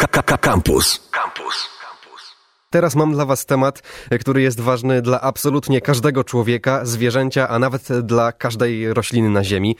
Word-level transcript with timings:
Campus. 0.00 1.00
Campus. 1.10 1.77
Teraz 2.70 2.96
mam 2.96 3.12
dla 3.12 3.24
Was 3.24 3.46
temat, 3.46 3.82
który 4.20 4.42
jest 4.42 4.60
ważny 4.60 5.02
dla 5.02 5.20
absolutnie 5.20 5.80
każdego 5.80 6.24
człowieka, 6.24 6.84
zwierzęcia, 6.84 7.48
a 7.48 7.58
nawet 7.58 7.88
dla 8.02 8.32
każdej 8.32 8.94
rośliny 8.94 9.30
na 9.30 9.44
Ziemi. 9.44 9.76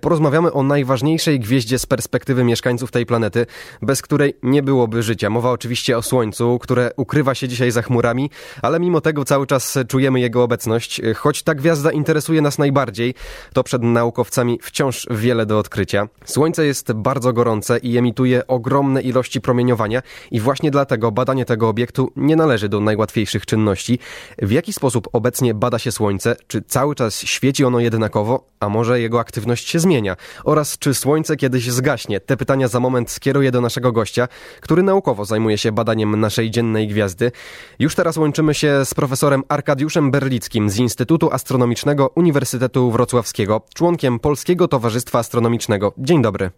Porozmawiamy 0.00 0.52
o 0.52 0.62
najważniejszej 0.62 1.40
gwieździe 1.40 1.78
z 1.78 1.86
perspektywy 1.86 2.44
mieszkańców 2.44 2.90
tej 2.90 3.06
planety, 3.06 3.46
bez 3.82 4.02
której 4.02 4.34
nie 4.42 4.62
byłoby 4.62 5.02
życia. 5.02 5.30
Mowa 5.30 5.50
oczywiście 5.50 5.98
o 5.98 6.02
Słońcu, 6.02 6.58
które 6.58 6.90
ukrywa 6.96 7.34
się 7.34 7.48
dzisiaj 7.48 7.70
za 7.70 7.82
chmurami, 7.82 8.30
ale 8.62 8.80
mimo 8.80 9.00
tego 9.00 9.24
cały 9.24 9.46
czas 9.46 9.78
czujemy 9.88 10.20
jego 10.20 10.42
obecność. 10.42 11.00
Choć 11.16 11.42
ta 11.42 11.54
gwiazda 11.54 11.92
interesuje 11.92 12.42
nas 12.42 12.58
najbardziej, 12.58 13.14
to 13.52 13.64
przed 13.64 13.82
naukowcami 13.82 14.58
wciąż 14.62 15.06
wiele 15.10 15.46
do 15.46 15.58
odkrycia. 15.58 16.08
Słońce 16.24 16.66
jest 16.66 16.92
bardzo 16.92 17.32
gorące 17.32 17.78
i 17.78 17.98
emituje 17.98 18.46
ogromne 18.46 19.02
ilości 19.02 19.40
promieniowania 19.40 20.02
i 20.30 20.40
właśnie 20.40 20.70
dlatego 20.70 21.12
badanie 21.12 21.44
tego 21.44 21.68
obiektu 21.68 22.12
nie 22.16 22.29
należy 22.36 22.68
do 22.68 22.80
najłatwiejszych 22.80 23.46
czynności. 23.46 23.98
W 24.38 24.50
jaki 24.50 24.72
sposób 24.72 25.08
obecnie 25.12 25.54
bada 25.54 25.78
się 25.78 25.92
Słońce? 25.92 26.36
Czy 26.46 26.62
cały 26.62 26.94
czas 26.94 27.20
świeci 27.20 27.64
ono 27.64 27.80
jednakowo, 27.80 28.44
a 28.60 28.68
może 28.68 29.00
jego 29.00 29.20
aktywność 29.20 29.68
się 29.68 29.78
zmienia? 29.78 30.16
Oraz 30.44 30.78
czy 30.78 30.94
Słońce 30.94 31.36
kiedyś 31.36 31.70
zgaśnie? 31.70 32.20
Te 32.20 32.36
pytania 32.36 32.68
za 32.68 32.80
moment 32.80 33.10
skieruję 33.10 33.50
do 33.50 33.60
naszego 33.60 33.92
gościa, 33.92 34.28
który 34.60 34.82
naukowo 34.82 35.24
zajmuje 35.24 35.58
się 35.58 35.72
badaniem 35.72 36.20
naszej 36.20 36.50
dziennej 36.50 36.88
gwiazdy. 36.88 37.32
Już 37.78 37.94
teraz 37.94 38.16
łączymy 38.16 38.54
się 38.54 38.84
z 38.84 38.94
profesorem 38.94 39.42
Arkadiuszem 39.48 40.10
Berlickim 40.10 40.70
z 40.70 40.76
Instytutu 40.76 41.32
Astronomicznego 41.32 42.10
Uniwersytetu 42.14 42.90
Wrocławskiego, 42.90 43.62
członkiem 43.74 44.18
Polskiego 44.18 44.68
Towarzystwa 44.68 45.18
Astronomicznego. 45.18 45.92
Dzień 45.98 46.22
dobry. 46.22 46.50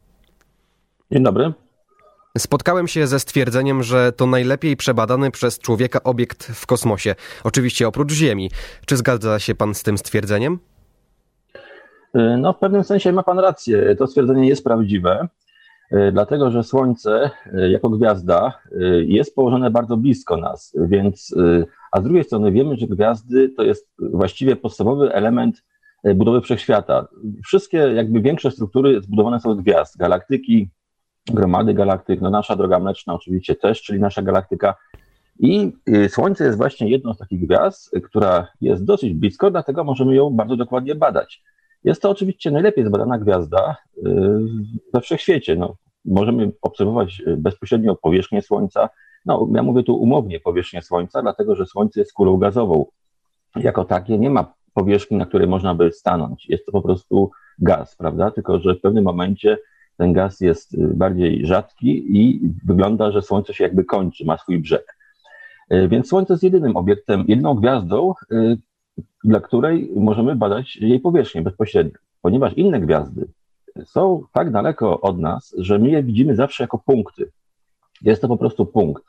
Dzień 1.12 1.22
dobry. 1.22 1.52
Spotkałem 2.38 2.88
się 2.88 3.06
ze 3.06 3.20
stwierdzeniem, 3.20 3.82
że 3.82 4.12
to 4.12 4.26
najlepiej 4.26 4.76
przebadany 4.76 5.30
przez 5.30 5.58
człowieka 5.58 6.02
obiekt 6.02 6.44
w 6.44 6.66
kosmosie. 6.66 7.14
Oczywiście 7.44 7.88
oprócz 7.88 8.12
Ziemi. 8.12 8.50
Czy 8.86 8.96
zgadza 8.96 9.38
się 9.38 9.54
pan 9.54 9.74
z 9.74 9.82
tym 9.82 9.98
stwierdzeniem? 9.98 10.58
Y, 12.16 12.36
no, 12.38 12.52
w 12.52 12.58
pewnym 12.58 12.84
sensie 12.84 13.12
ma 13.12 13.22
pan 13.22 13.38
rację. 13.38 13.96
To 13.96 14.06
stwierdzenie 14.06 14.48
jest 14.48 14.64
prawdziwe, 14.64 15.28
y, 15.92 16.12
dlatego 16.12 16.50
że 16.50 16.62
Słońce 16.62 17.30
y, 17.46 17.70
jako 17.70 17.88
gwiazda 17.88 18.58
jest 19.06 19.34
położone 19.34 19.70
bardzo 19.70 19.96
blisko 19.96 20.36
nas, 20.36 20.76
więc, 20.76 21.34
a 21.92 22.00
z 22.00 22.04
drugiej 22.04 22.24
strony 22.24 22.52
wiemy, 22.52 22.76
że 22.76 22.86
gwiazdy 22.86 23.48
to 23.48 23.62
jest 23.62 23.88
właściwie 23.98 24.56
podstawowy 24.56 25.12
element 25.12 25.62
budowy 26.14 26.40
wszechświata. 26.40 27.08
Wszystkie, 27.44 27.78
jakby 27.78 28.20
większe 28.20 28.50
struktury 28.50 29.02
zbudowane 29.02 29.40
są 29.40 29.54
z 29.54 29.60
gwiazd, 29.60 29.96
galaktyki, 29.96 30.70
gromady 31.26 31.74
galaktyk, 31.74 32.20
no 32.20 32.30
nasza 32.30 32.56
droga 32.56 32.78
mleczna 32.78 33.14
oczywiście 33.14 33.54
też, 33.54 33.82
czyli 33.82 34.00
nasza 34.00 34.22
galaktyka. 34.22 34.74
I 35.38 35.72
y, 35.88 36.08
Słońce 36.08 36.44
jest 36.44 36.58
właśnie 36.58 36.90
jedną 36.90 37.14
z 37.14 37.18
takich 37.18 37.46
gwiazd, 37.46 37.90
która 38.04 38.48
jest 38.60 38.84
dosyć 38.84 39.14
blisko, 39.14 39.50
dlatego 39.50 39.84
możemy 39.84 40.14
ją 40.14 40.30
bardzo 40.30 40.56
dokładnie 40.56 40.94
badać. 40.94 41.42
Jest 41.84 42.02
to 42.02 42.10
oczywiście 42.10 42.50
najlepiej 42.50 42.86
zbadana 42.86 43.18
gwiazda 43.18 43.76
y, 43.96 44.02
we 44.94 45.00
wszechświecie. 45.00 45.56
No, 45.56 45.76
możemy 46.04 46.52
obserwować 46.62 47.22
y, 47.26 47.36
bezpośrednio 47.36 47.96
powierzchnię 47.96 48.42
Słońca. 48.42 48.88
No, 49.26 49.48
ja 49.54 49.62
mówię 49.62 49.82
tu 49.82 49.96
umownie 49.96 50.40
powierzchnię 50.40 50.82
Słońca, 50.82 51.22
dlatego 51.22 51.56
że 51.56 51.66
Słońce 51.66 52.00
jest 52.00 52.12
kulą 52.12 52.36
gazową. 52.36 52.86
Jako 53.56 53.84
takie 53.84 54.18
nie 54.18 54.30
ma 54.30 54.54
powierzchni, 54.74 55.16
na 55.16 55.26
której 55.26 55.48
można 55.48 55.74
by 55.74 55.92
stanąć. 55.92 56.48
Jest 56.48 56.66
to 56.66 56.72
po 56.72 56.82
prostu 56.82 57.30
gaz, 57.58 57.96
prawda? 57.96 58.30
Tylko, 58.30 58.60
że 58.60 58.74
w 58.74 58.80
pewnym 58.80 59.04
momencie 59.04 59.58
ten 59.96 60.12
gaz 60.12 60.40
jest 60.40 60.74
y, 60.74 60.78
bardziej 60.94 61.46
rzadki 61.46 62.18
i 62.18 62.40
wygląda, 62.66 63.12
że 63.12 63.22
Słońce 63.22 63.54
się 63.54 63.64
jakby 63.64 63.84
kończy, 63.84 64.24
ma 64.24 64.38
swój 64.38 64.58
brzeg. 64.58 64.96
Y, 65.72 65.88
więc 65.88 66.08
Słońce 66.08 66.32
jest 66.32 66.42
jedynym 66.42 66.76
obiektem, 66.76 67.24
jedyną 67.28 67.54
gwiazdą, 67.54 68.14
y, 68.32 68.58
dla 69.24 69.40
której 69.40 69.90
możemy 69.96 70.36
badać 70.36 70.76
jej 70.76 71.00
powierzchnię 71.00 71.42
bezpośrednio, 71.42 71.98
ponieważ 72.22 72.52
inne 72.52 72.80
gwiazdy 72.80 73.28
są 73.84 74.22
tak 74.32 74.50
daleko 74.50 75.00
od 75.00 75.18
nas, 75.18 75.54
że 75.58 75.78
my 75.78 75.90
je 75.90 76.02
widzimy 76.02 76.36
zawsze 76.36 76.64
jako 76.64 76.78
punkty. 76.78 77.30
Jest 78.02 78.22
to 78.22 78.28
po 78.28 78.36
prostu 78.36 78.66
punkt. 78.66 79.04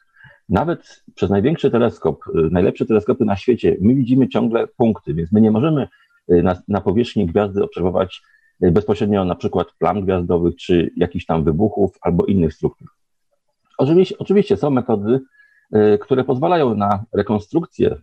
Nawet 0.50 1.04
przez 1.16 1.30
największy 1.30 1.72
teleskop, 1.72 2.24
najlepsze 2.52 2.86
teleskopy 2.86 3.26
na 3.26 3.36
świecie, 3.36 3.78
my 3.82 3.96
widzimy 3.96 4.28
ciągle 4.28 4.68
punkty, 4.68 5.14
więc 5.14 5.32
my 5.32 5.42
nie 5.42 5.52
możemy 5.52 5.88
na, 6.28 6.62
na 6.68 6.82
powierzchni 6.82 7.26
gwiazdy 7.26 7.64
obserwować 7.64 8.22
bezpośrednio 8.62 9.26
na 9.26 9.36
przykład 9.36 9.68
plam 9.80 10.02
gwiazdowych, 10.02 10.56
czy 10.56 10.92
jakichś 10.98 11.26
tam 11.26 11.44
wybuchów 11.44 11.98
albo 12.02 12.26
innych 12.26 12.54
struktur. 12.54 12.88
Oczywiście, 13.78 14.16
oczywiście 14.18 14.58
są 14.58 14.70
metody, 14.70 15.20
y, 15.76 15.98
które 15.98 16.24
pozwalają 16.24 16.76
na 16.76 17.04
rekonstrukcję 17.14 17.92
y, 17.92 17.98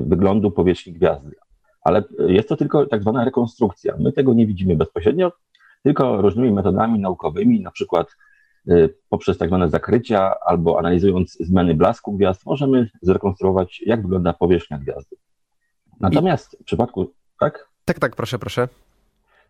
wyglądu 0.00 0.50
powierzchni 0.50 0.92
gwiazdy, 0.92 1.36
ale 1.82 2.04
jest 2.18 2.48
to 2.48 2.56
tylko 2.56 2.86
tak 2.86 3.02
zwana 3.02 3.24
rekonstrukcja. 3.24 3.94
My 3.98 4.12
tego 4.12 4.34
nie 4.34 4.46
widzimy 4.46 4.76
bezpośrednio, 4.76 5.32
tylko 5.82 6.22
różnymi 6.22 6.52
metodami 6.52 7.00
naukowymi, 7.00 7.60
na 7.60 7.70
przykład 7.70 8.16
poprzez 9.08 9.38
tak 9.38 9.48
zwane 9.48 9.68
zakrycia 9.68 10.34
albo 10.40 10.78
analizując 10.78 11.36
zmiany 11.40 11.74
blasku 11.74 12.12
gwiazd, 12.12 12.46
możemy 12.46 12.90
zrekonstruować, 13.02 13.82
jak 13.86 14.02
wygląda 14.02 14.32
powierzchnia 14.32 14.78
gwiazdy. 14.78 15.16
Natomiast 16.00 16.56
w 16.60 16.64
przypadku, 16.64 17.12
tak? 17.40 17.68
Tak, 17.84 17.98
tak, 17.98 18.16
proszę, 18.16 18.38
proszę. 18.38 18.68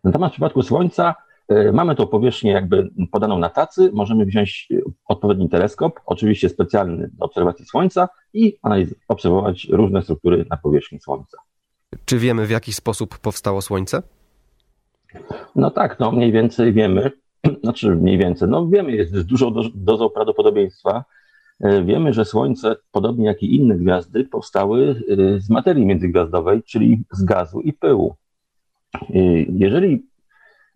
Natomiast 0.03 0.31
w 0.31 0.33
przypadku 0.33 0.61
Słońca 0.61 1.15
e, 1.47 1.71
mamy 1.71 1.95
tą 1.95 2.07
powierzchnię 2.07 2.51
jakby 2.51 2.89
podaną 3.11 3.39
na 3.39 3.49
tacy, 3.49 3.91
możemy 3.93 4.25
wziąć 4.25 4.67
e, 4.71 4.75
odpowiedni 5.07 5.49
teleskop, 5.49 5.99
oczywiście 6.05 6.49
specjalny 6.49 7.09
do 7.13 7.25
obserwacji 7.25 7.65
Słońca 7.65 8.09
i 8.33 8.57
obserwować 9.07 9.67
różne 9.71 10.01
struktury 10.01 10.45
na 10.49 10.57
powierzchni 10.57 10.99
Słońca. 10.99 11.37
Czy 12.05 12.17
wiemy, 12.17 12.45
w 12.45 12.49
jaki 12.49 12.73
sposób 12.73 13.19
powstało 13.19 13.61
Słońce? 13.61 14.03
No 15.55 15.71
tak, 15.71 15.99
no 15.99 16.11
mniej 16.11 16.31
więcej 16.31 16.73
wiemy, 16.73 17.11
znaczy 17.63 17.95
mniej 17.95 18.17
więcej, 18.17 18.49
no 18.49 18.67
wiemy, 18.67 18.91
jest 18.91 19.15
z 19.15 19.25
dużą 19.25 19.53
dozą 19.75 20.09
prawdopodobieństwa. 20.09 21.03
E, 21.59 21.83
wiemy, 21.83 22.13
że 22.13 22.25
Słońce, 22.25 22.75
podobnie 22.91 23.25
jak 23.25 23.43
i 23.43 23.55
inne 23.55 23.75
gwiazdy, 23.75 24.23
powstały 24.23 25.01
z 25.37 25.49
materii 25.49 25.85
międzygwiazdowej, 25.85 26.63
czyli 26.63 27.03
z 27.11 27.23
gazu 27.23 27.61
i 27.61 27.73
pyłu. 27.73 28.15
Jeżeli 29.49 30.05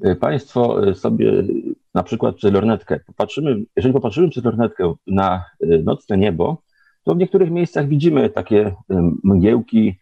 e, 0.03 0.15
Państwo 0.15 0.87
e, 0.87 0.95
sobie 0.95 1.43
na 1.93 2.03
przykład 2.03 2.35
przez 2.35 2.53
lornetkę 2.53 2.99
popatrzymy, 2.99 3.63
jeżeli 3.75 3.93
popatrzymy 3.93 4.29
przez 4.29 4.43
lornetkę 4.43 4.93
na 5.07 5.45
nocne 5.83 6.17
niebo, 6.17 6.61
to 7.03 7.15
w 7.15 7.17
niektórych 7.17 7.51
miejscach 7.51 7.87
widzimy 7.87 8.29
takie 8.29 8.75
mgiełki, 9.23 9.99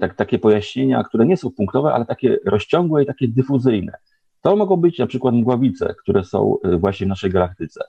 tak, 0.00 0.14
takie 0.14 0.38
pojaśnienia, 0.38 1.04
które 1.04 1.26
nie 1.26 1.36
są 1.36 1.50
punktowe, 1.50 1.92
ale 1.92 2.04
takie 2.04 2.38
rozciągłe 2.44 3.02
i 3.02 3.06
takie 3.06 3.28
dyfuzyjne. 3.28 3.92
To 4.40 4.56
mogą 4.56 4.76
być 4.76 4.98
na 4.98 5.06
przykład 5.06 5.34
mgławice, 5.34 5.94
które 6.02 6.24
są 6.24 6.56
właśnie 6.78 7.06
w 7.06 7.08
naszej 7.08 7.30
galaktyce. 7.30 7.80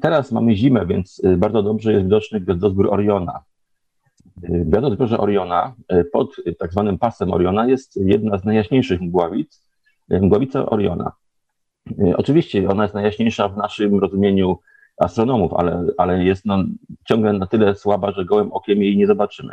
Teraz 0.00 0.32
mamy 0.32 0.56
zimę, 0.56 0.86
więc 0.86 1.22
bardzo 1.36 1.62
dobrze 1.62 1.92
jest 1.92 2.04
widoczny 2.04 2.40
gwiazdozbiór 2.40 2.94
Oriona. 2.94 3.40
Gwiazdozbiorze 4.42 5.18
Oriona 5.18 5.74
e, 5.88 6.04
pod 6.04 6.36
tak 6.58 6.72
zwanym 6.72 6.98
pasem 6.98 7.32
Oriona 7.32 7.66
jest 7.66 7.96
jedna 7.96 8.38
z 8.38 8.44
najjaśniejszych 8.44 9.00
mgławic, 9.00 9.68
e, 10.10 10.20
mgławica 10.20 10.66
Oriona. 10.66 11.12
E, 11.98 12.16
oczywiście 12.16 12.68
ona 12.68 12.82
jest 12.82 12.94
najjaśniejsza 12.94 13.48
w 13.48 13.56
naszym 13.56 13.98
rozumieniu 13.98 14.58
astronomów, 14.98 15.54
ale, 15.54 15.86
ale 15.98 16.24
jest 16.24 16.44
no, 16.44 16.64
ciągle 17.08 17.32
na 17.32 17.46
tyle 17.46 17.74
słaba, 17.74 18.12
że 18.12 18.24
gołym 18.24 18.52
okiem 18.52 18.82
jej 18.82 18.96
nie 18.96 19.06
zobaczymy. 19.06 19.52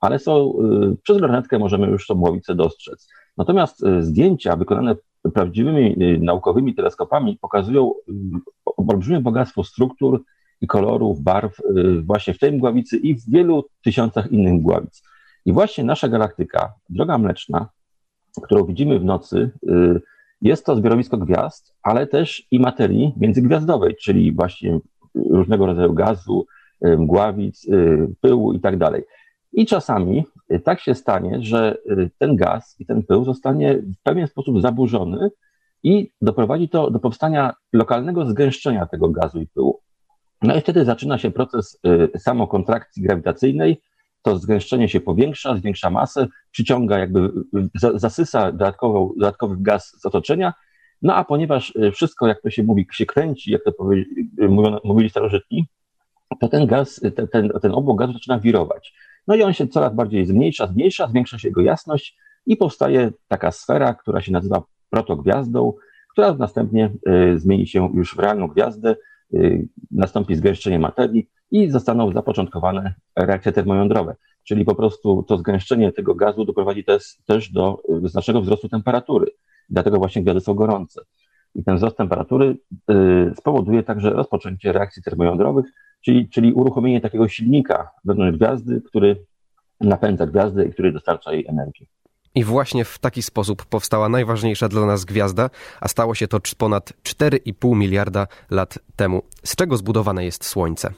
Ale 0.00 0.18
są, 0.18 0.54
przez 1.02 1.20
lornetkę 1.20 1.58
możemy 1.58 1.86
już 1.86 2.06
tą 2.06 2.14
mgławicę 2.14 2.54
dostrzec. 2.54 3.08
Natomiast 3.36 3.84
zdjęcia 4.00 4.56
wykonane 4.56 4.94
prawdziwymi 5.34 5.96
naukowymi 6.20 6.74
teleskopami 6.74 7.38
pokazują 7.40 7.92
olbrzymie 8.76 9.20
bogactwo 9.20 9.64
struktur, 9.64 10.24
kolorów, 10.68 11.20
barw 11.20 11.60
y, 11.60 12.02
właśnie 12.02 12.34
w 12.34 12.38
tej 12.38 12.52
mgławicy 12.52 12.96
i 12.96 13.14
w 13.14 13.30
wielu 13.30 13.64
tysiącach 13.84 14.32
innych 14.32 14.52
mgławic. 14.52 15.02
I 15.44 15.52
właśnie 15.52 15.84
nasza 15.84 16.08
galaktyka, 16.08 16.72
droga 16.90 17.18
mleczna, 17.18 17.68
którą 18.42 18.64
widzimy 18.64 18.98
w 18.98 19.04
nocy, 19.04 19.50
y, 19.68 20.00
jest 20.42 20.66
to 20.66 20.76
zbiorowisko 20.76 21.16
gwiazd, 21.16 21.74
ale 21.82 22.06
też 22.06 22.46
i 22.50 22.60
materii 22.60 23.14
międzygwiazdowej, 23.16 23.96
czyli 24.02 24.32
właśnie 24.32 24.78
różnego 25.14 25.66
rodzaju 25.66 25.92
gazu, 25.92 26.46
y, 26.86 26.98
mgławic, 26.98 27.66
pyłu 28.20 28.52
i 28.52 28.60
tak 28.60 28.76
dalej. 28.76 29.02
I 29.52 29.66
czasami 29.66 30.24
tak 30.64 30.80
się 30.80 30.94
stanie, 30.94 31.42
że 31.42 31.78
ten 32.18 32.36
gaz 32.36 32.76
i 32.78 32.86
ten 32.86 33.02
pył 33.02 33.24
zostanie 33.24 33.74
w 33.74 34.02
pewien 34.02 34.26
sposób 34.26 34.60
zaburzony 34.60 35.30
i 35.82 36.10
doprowadzi 36.20 36.68
to 36.68 36.90
do 36.90 36.98
powstania 36.98 37.54
lokalnego 37.72 38.26
zgęszczenia 38.26 38.86
tego 38.86 39.08
gazu 39.08 39.40
i 39.40 39.46
pyłu. 39.46 39.80
No 40.42 40.56
i 40.56 40.60
wtedy 40.60 40.84
zaczyna 40.84 41.18
się 41.18 41.30
proces 41.30 41.80
y, 42.14 42.18
samokontrakcji 42.18 43.02
grawitacyjnej. 43.02 43.80
To 44.22 44.38
zgęszczenie 44.38 44.88
się 44.88 45.00
powiększa, 45.00 45.56
zwiększa 45.56 45.90
masę, 45.90 46.26
przyciąga, 46.50 46.98
jakby 46.98 47.30
zasysa 47.94 48.52
dodatkowy 48.52 49.56
gaz 49.58 50.00
z 50.00 50.06
otoczenia 50.06 50.52
No 51.02 51.14
a 51.14 51.24
ponieważ 51.24 51.74
wszystko, 51.92 52.26
jak 52.26 52.42
to 52.42 52.50
się 52.50 52.62
mówi, 52.62 52.86
się 52.92 53.06
kręci, 53.06 53.50
jak 53.50 53.64
to 53.64 53.72
mówili 54.84 55.10
starożytni, 55.10 55.66
to 56.40 56.48
ten 56.48 56.66
gaz, 56.66 57.00
ten, 57.16 57.28
ten, 57.28 57.50
ten 57.62 57.72
gazu 57.96 58.12
zaczyna 58.12 58.38
wirować. 58.38 58.94
No 59.26 59.34
i 59.34 59.42
on 59.42 59.52
się 59.52 59.68
coraz 59.68 59.94
bardziej 59.94 60.26
zmniejsza, 60.26 60.66
zmniejsza, 60.66 61.08
zwiększa 61.08 61.38
się 61.38 61.48
jego 61.48 61.60
jasność 61.60 62.16
i 62.46 62.56
powstaje 62.56 63.10
taka 63.28 63.52
sfera, 63.52 63.94
która 63.94 64.20
się 64.20 64.32
nazywa 64.32 64.62
protogwiazdą, 64.90 65.72
która 66.12 66.34
następnie 66.34 66.90
y, 67.08 67.38
zmieni 67.38 67.66
się 67.66 67.90
już 67.94 68.14
w 68.14 68.18
realną 68.18 68.48
gwiazdę, 68.48 68.90
y, 68.90 68.96
nastąpi 69.90 70.36
zgęszczenie 70.36 70.78
materii 70.78 71.28
i 71.50 71.70
zostaną 71.70 72.12
zapoczątkowane 72.12 72.94
reakcje 73.16 73.52
termojądrowe. 73.52 74.16
Czyli 74.44 74.64
po 74.64 74.74
prostu 74.74 75.22
to 75.22 75.38
zgęszczenie 75.38 75.92
tego 75.92 76.14
gazu 76.14 76.44
doprowadzi 76.44 76.84
też, 76.84 77.16
też 77.26 77.52
do 77.52 77.78
y, 78.04 78.08
znacznego 78.08 78.40
wzrostu 78.40 78.68
temperatury. 78.68 79.26
Dlatego 79.70 79.98
właśnie 79.98 80.22
gwiazdy 80.22 80.40
są 80.40 80.54
gorące. 80.54 81.00
I 81.54 81.64
ten 81.64 81.76
wzrost 81.76 81.96
temperatury 81.96 82.56
spowoduje 83.36 83.82
także 83.82 84.10
rozpoczęcie 84.10 84.72
reakcji 84.72 85.02
termojądrowych, 85.02 85.66
czyli, 86.00 86.28
czyli 86.28 86.52
uruchomienie 86.52 87.00
takiego 87.00 87.28
silnika 87.28 87.90
wewnątrz 88.04 88.38
gwiazdy, 88.38 88.82
który 88.86 89.26
napędza 89.80 90.26
gwiazdę 90.26 90.64
i 90.64 90.72
który 90.72 90.92
dostarcza 90.92 91.32
jej 91.32 91.46
energię. 91.46 91.86
I 92.36 92.44
właśnie 92.44 92.84
w 92.84 92.98
taki 92.98 93.22
sposób 93.22 93.64
powstała 93.64 94.08
najważniejsza 94.08 94.68
dla 94.68 94.86
nas 94.86 95.04
gwiazda, 95.04 95.50
a 95.80 95.88
stało 95.88 96.14
się 96.14 96.28
to 96.28 96.38
ponad 96.58 96.92
4,5 97.02 97.76
miliarda 97.76 98.26
lat 98.50 98.78
temu. 98.96 99.22
Z 99.44 99.56
czego 99.56 99.76
zbudowane 99.76 100.24
jest 100.24 100.44
Słońce? 100.44 100.92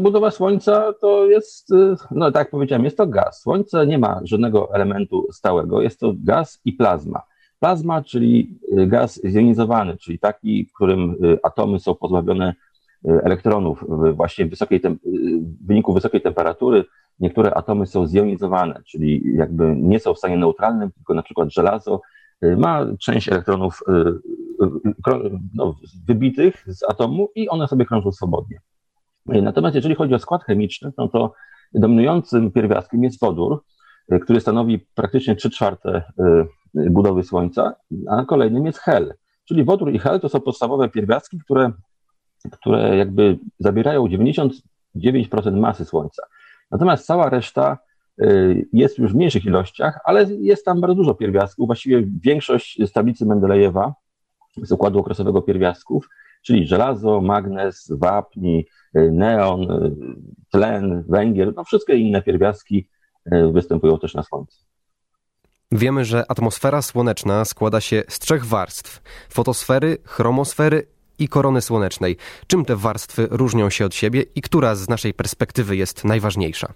Budowa 0.00 0.30
Słońca 0.30 0.92
to 1.00 1.26
jest, 1.26 1.70
no 2.10 2.32
tak 2.32 2.40
jak 2.40 2.50
powiedziałem, 2.50 2.84
jest 2.84 2.96
to 2.96 3.06
gaz. 3.06 3.40
Słońce 3.40 3.86
nie 3.86 3.98
ma 3.98 4.20
żadnego 4.24 4.74
elementu 4.74 5.26
stałego, 5.32 5.82
jest 5.82 6.00
to 6.00 6.12
gaz 6.24 6.60
i 6.64 6.72
plazma. 6.72 7.22
Plazma, 7.60 8.02
czyli 8.02 8.58
gaz 8.72 9.20
zjonizowany, 9.24 9.96
czyli 9.96 10.18
taki, 10.18 10.64
w 10.64 10.72
którym 10.72 11.16
atomy 11.42 11.80
są 11.80 11.94
pozbawione 11.94 12.54
elektronów 13.04 13.84
właśnie 14.14 14.46
w, 14.46 14.50
wysokiej 14.50 14.80
w 14.80 15.66
wyniku 15.66 15.94
wysokiej 15.94 16.20
temperatury 16.20 16.84
niektóre 17.20 17.54
atomy 17.54 17.86
są 17.86 18.06
zjonizowane, 18.06 18.82
czyli 18.86 19.22
jakby 19.34 19.76
nie 19.76 20.00
są 20.00 20.14
w 20.14 20.18
stanie 20.18 20.36
neutralnym, 20.36 20.92
tylko 20.92 21.14
na 21.14 21.22
przykład 21.22 21.52
żelazo 21.52 22.00
y, 22.44 22.56
ma 22.56 22.86
część 23.00 23.28
elektronów 23.28 23.80
y, 23.88 23.92
y, 24.64 25.38
no, 25.54 25.74
wybitych 26.06 26.64
z 26.66 26.82
atomu 26.90 27.28
i 27.34 27.48
one 27.48 27.68
sobie 27.68 27.84
krążą 27.84 28.12
swobodnie. 28.12 28.60
Natomiast 29.26 29.74
jeżeli 29.74 29.94
chodzi 29.94 30.14
o 30.14 30.18
skład 30.18 30.44
chemiczny, 30.44 30.92
no 30.98 31.08
to 31.08 31.32
dominującym 31.74 32.52
pierwiastkiem 32.52 33.04
jest 33.04 33.20
wodór, 33.20 33.64
który 34.22 34.40
stanowi 34.40 34.78
praktycznie 34.94 35.36
3 35.36 35.50
czwarte 35.50 36.02
budowy 36.74 37.22
Słońca, 37.22 37.74
a 38.10 38.24
kolejnym 38.24 38.66
jest 38.66 38.78
hel. 38.78 39.14
Czyli 39.44 39.64
wodór 39.64 39.92
i 39.92 39.98
hel 39.98 40.20
to 40.20 40.28
są 40.28 40.40
podstawowe 40.40 40.88
pierwiastki, 40.88 41.38
które, 41.38 41.72
które 42.52 42.96
jakby 42.96 43.38
zabierają 43.58 44.06
99% 44.06 44.52
masy 45.52 45.84
Słońca. 45.84 46.22
Natomiast 46.70 47.06
cała 47.06 47.30
reszta 47.30 47.78
y, 48.22 48.68
jest 48.72 48.98
już 48.98 49.12
w 49.12 49.16
mniejszych 49.16 49.44
ilościach, 49.44 49.98
ale 50.04 50.24
jest 50.24 50.64
tam 50.64 50.80
bardzo 50.80 50.94
dużo 50.94 51.14
pierwiastków. 51.14 51.66
Właściwie 51.66 52.04
większość 52.22 52.78
z 52.86 52.92
tablicy 52.92 53.26
Mendelejewa 53.26 53.94
z 54.62 54.72
układu 54.72 54.98
okresowego 54.98 55.42
pierwiastków, 55.42 56.08
czyli 56.42 56.66
żelazo, 56.66 57.20
magnez, 57.20 57.92
wapni, 57.98 58.66
y, 58.96 59.10
neon, 59.12 59.62
y, 59.62 59.96
tlen, 60.50 61.04
węgiel, 61.08 61.52
no 61.56 61.64
wszystkie 61.64 61.96
inne 61.96 62.22
pierwiastki 62.22 62.88
występują 63.52 63.98
też 63.98 64.14
na 64.14 64.22
Słońcu. 64.22 64.58
Wiemy, 65.72 66.04
że 66.04 66.24
atmosfera 66.30 66.82
słoneczna 66.82 67.44
składa 67.44 67.80
się 67.80 68.02
z 68.08 68.18
trzech 68.18 68.44
warstw: 68.46 69.02
fotosfery, 69.28 69.98
chromosfery 70.04 70.86
i 71.18 71.28
korony 71.28 71.60
słonecznej. 71.60 72.16
Czym 72.46 72.64
te 72.64 72.76
warstwy 72.76 73.28
różnią 73.30 73.70
się 73.70 73.84
od 73.84 73.94
siebie 73.94 74.24
i 74.34 74.42
która 74.42 74.74
z 74.74 74.88
naszej 74.88 75.14
perspektywy 75.14 75.76
jest 75.76 76.04
najważniejsza? 76.04 76.72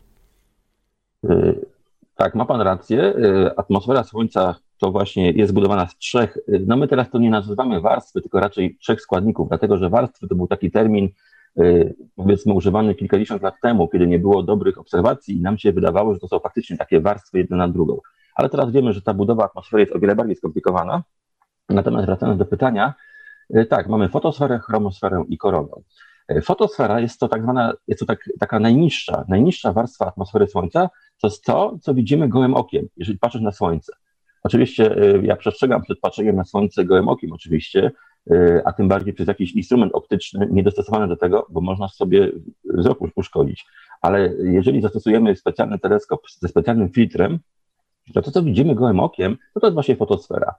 Y, 1.31 1.67
tak, 2.17 2.35
ma 2.35 2.45
pan 2.45 2.61
rację. 2.61 3.17
Y, 3.17 3.57
atmosfera 3.57 4.05
Słońca 4.05 4.55
to 4.79 4.91
właśnie 4.91 5.31
jest 5.31 5.51
zbudowana 5.51 5.87
z 5.87 5.97
trzech, 5.97 6.37
y, 6.37 6.65
no 6.67 6.77
my 6.77 6.89
teraz 6.89 7.11
to 7.11 7.19
nie 7.19 7.31
nazywamy 7.31 7.81
warstwy, 7.81 8.21
tylko 8.21 8.41
raczej 8.41 8.77
trzech 8.77 9.01
składników, 9.01 9.49
dlatego 9.49 9.77
że 9.79 9.91
warstwy 9.91 10.29
to 10.29 10.35
był 10.35 10.47
taki 10.47 10.71
termin, 10.71 11.09
powiedzmy, 12.17 12.53
używany 12.53 12.95
kilkadziesiąt 12.95 13.43
lat 13.43 13.55
temu, 13.63 13.89
kiedy 13.89 14.07
nie 14.07 14.19
było 14.19 14.43
dobrych 14.43 14.79
obserwacji 14.79 15.37
i 15.37 15.41
nam 15.41 15.59
się 15.59 15.73
wydawało, 15.73 16.15
że 16.15 16.21
to 16.21 16.29
są 16.29 16.39
faktycznie 16.39 16.77
takie 16.77 17.01
warstwy 17.01 17.39
jedna 17.39 17.57
na 17.57 17.69
drugą. 17.69 17.99
Ale 18.35 18.49
teraz 18.49 18.71
wiemy, 18.71 18.93
że 18.93 19.03
ta 19.03 19.15
budowa 19.15 19.45
atmosfery 19.45 19.83
jest 19.83 19.97
o 19.97 19.99
wiele 19.99 20.17
bardziej 20.17 20.37
skomplikowana. 20.37 21.03
Natomiast 21.69 22.07
wracając 22.07 22.39
do 22.39 22.45
pytania, 22.45 22.95
E, 22.95 23.12
tak, 23.71 23.89
mamy 23.89 24.09
fotosferę, 24.09 24.59
chromosferę 24.59 25.25
i 25.29 25.39
koronę. 25.39 25.73
E, 26.29 26.41
fotosfera 26.41 27.01
jest 27.01 27.21
to 27.21 27.29
tak 27.29 27.43
zwana, 27.43 27.73
jest 27.89 28.01
to 28.01 28.07
tak, 28.07 28.29
taka 28.41 28.61
najniższa, 28.61 29.25
najniższa 29.29 29.73
warstwa 29.73 30.07
atmosfery 30.07 30.47
Słońca, 30.47 30.91
to 31.21 31.27
jest 31.27 31.45
to, 31.45 31.79
co 31.81 31.95
widzimy 31.95 32.29
gołym 32.29 32.55
okiem, 32.55 32.89
jeżeli 32.97 33.19
patrzysz 33.19 33.43
na 33.43 33.53
Słońce. 33.53 33.93
Oczywiście 34.45 34.97
e, 34.97 35.27
ja 35.27 35.37
przestrzegam 35.37 35.83
przed 35.83 36.01
patrzeniem 36.01 36.37
na 36.37 36.45
Słońce 36.45 36.85
gołym 36.85 37.09
okiem 37.09 37.33
oczywiście, 37.33 37.91
a 38.65 38.73
tym 38.73 38.89
bardziej 38.89 39.15
przez 39.15 39.29
jakiś 39.29 39.53
instrument 39.53 39.93
optyczny 39.95 40.49
niedostosowany 40.51 41.09
do 41.09 41.17
tego, 41.17 41.47
bo 41.51 41.61
można 41.61 41.89
sobie 41.89 42.33
wzrok 42.65 42.99
uszkodzić. 43.17 43.67
Ale 44.01 44.35
jeżeli 44.43 44.81
zastosujemy 44.81 45.37
specjalny 45.37 45.79
teleskop 45.79 46.21
ze 46.41 46.49
specjalnym 46.49 46.91
filtrem, 46.91 47.39
to 48.15 48.23
to, 48.23 48.31
co 48.31 48.43
widzimy 48.43 48.75
gołym 48.75 49.01
okiem, 49.01 49.37
to 49.55 49.61
to 49.61 49.67
jest 49.67 49.75
właśnie 49.75 49.97
fotosfera. 49.97 50.55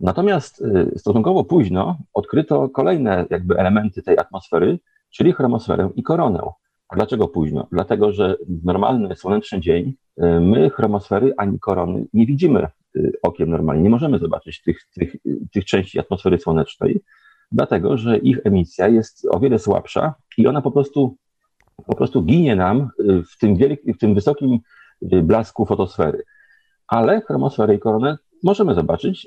Natomiast 0.00 0.60
y, 0.60 0.98
stosunkowo 0.98 1.44
późno 1.44 1.98
odkryto 2.14 2.68
kolejne 2.68 3.26
jakby 3.30 3.58
elementy 3.58 4.02
tej 4.02 4.18
atmosfery, 4.18 4.78
czyli 5.10 5.32
chromosferę 5.32 5.90
i 5.96 6.02
koronę. 6.02 6.50
A 6.88 6.96
dlaczego 6.96 7.28
późno? 7.28 7.66
Dlatego, 7.72 8.12
że 8.12 8.36
w 8.48 8.64
normalny 8.64 9.16
słoneczny 9.16 9.60
dzień 9.60 9.88
y, 9.88 10.40
my 10.40 10.70
chromosfery 10.70 11.34
ani 11.36 11.58
korony 11.58 12.06
nie 12.12 12.26
widzimy 12.26 12.66
y, 12.96 13.12
okiem 13.22 13.50
normalnie. 13.50 13.82
Nie 13.82 13.90
możemy 13.90 14.18
zobaczyć 14.18 14.62
tych, 14.62 14.88
tych, 14.94 15.16
tych 15.52 15.64
części 15.64 15.98
atmosfery 15.98 16.38
słonecznej, 16.38 17.00
dlatego 17.52 17.96
że 17.96 18.18
ich 18.18 18.40
emisja 18.44 18.88
jest 18.88 19.26
o 19.30 19.40
wiele 19.40 19.58
słabsza 19.58 20.14
i 20.38 20.46
ona 20.46 20.62
po 20.62 20.70
prostu, 20.70 21.16
po 21.86 21.96
prostu 21.96 22.22
ginie 22.22 22.56
nam 22.56 22.90
w 23.32 23.38
tym, 23.38 23.56
wielkim, 23.56 23.94
w 23.94 23.98
tym 23.98 24.14
wysokim 24.14 24.58
blasku 25.02 25.66
fotosfery. 25.66 26.22
Ale 26.86 27.20
chromosferę 27.20 27.74
i 27.74 27.78
koronę 27.78 28.18
możemy 28.44 28.74
zobaczyć 28.74 29.26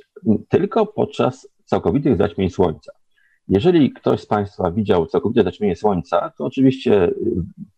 tylko 0.50 0.86
podczas 0.86 1.48
całkowitych 1.66 2.18
zaćmień 2.18 2.50
Słońca. 2.50 2.92
Jeżeli 3.48 3.94
ktoś 3.94 4.22
z 4.22 4.26
Państwa 4.26 4.72
widział 4.72 5.06
całkowite 5.06 5.44
zaćmienie 5.44 5.76
Słońca, 5.76 6.32
to 6.38 6.46
oczywiście 6.46 7.08
y, 7.08 7.14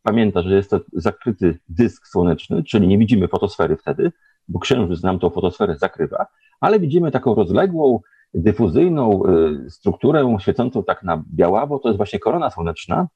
pamięta, 0.03 0.41
że 0.41 0.55
jest 0.55 0.69
to 0.69 0.79
zakryty 0.93 1.59
dysk 1.69 2.07
słoneczny, 2.07 2.63
czyli 2.63 2.87
nie 2.87 2.97
widzimy 2.97 3.27
fotosfery 3.27 3.77
wtedy, 3.77 4.11
bo 4.47 4.59
Księżyc 4.59 5.03
nam 5.03 5.19
tą 5.19 5.29
fotosferę 5.29 5.77
zakrywa, 5.77 6.25
ale 6.59 6.79
widzimy 6.79 7.11
taką 7.11 7.35
rozległą, 7.35 7.99
dyfuzyjną 8.33 9.23
y, 9.65 9.69
strukturę 9.69 10.37
świecącą 10.39 10.83
tak 10.83 11.03
na 11.03 11.23
białawo, 11.33 11.79
to 11.79 11.89
jest 11.89 11.97
właśnie 11.97 12.19
korona 12.19 12.49
słoneczna, 12.49 13.07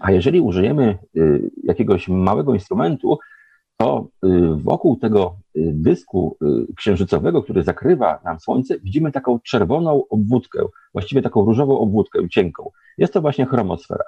a 0.00 0.12
jeżeli 0.12 0.40
użyjemy 0.40 0.98
y, 1.16 1.50
jakiegoś 1.64 2.08
małego 2.08 2.54
instrumentu, 2.54 3.18
to 3.78 4.08
y, 4.24 4.28
wokół 4.54 4.96
tego 4.96 5.36
y, 5.56 5.72
dysku 5.74 6.36
y, 6.70 6.74
księżycowego, 6.74 7.42
który 7.42 7.62
zakrywa 7.62 8.20
nam 8.24 8.40
Słońce, 8.40 8.78
widzimy 8.78 9.12
taką 9.12 9.38
czerwoną 9.40 10.02
obwódkę, 10.10 10.64
właściwie 10.92 11.22
taką 11.22 11.44
różową 11.44 11.78
obwódkę 11.78 12.28
cienką. 12.28 12.70
Jest 12.98 13.12
to 13.12 13.20
właśnie 13.20 13.46
chromosfera. 13.46 14.04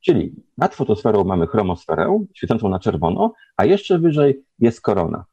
Czyli 0.00 0.34
nad 0.58 0.74
fotosferą 0.74 1.24
mamy 1.24 1.46
chromosferę, 1.46 2.24
świecącą 2.34 2.68
na 2.68 2.78
czerwono, 2.78 3.32
a 3.56 3.64
jeszcze 3.64 3.98
wyżej 3.98 4.44
jest 4.58 4.80
korona. 4.80 5.24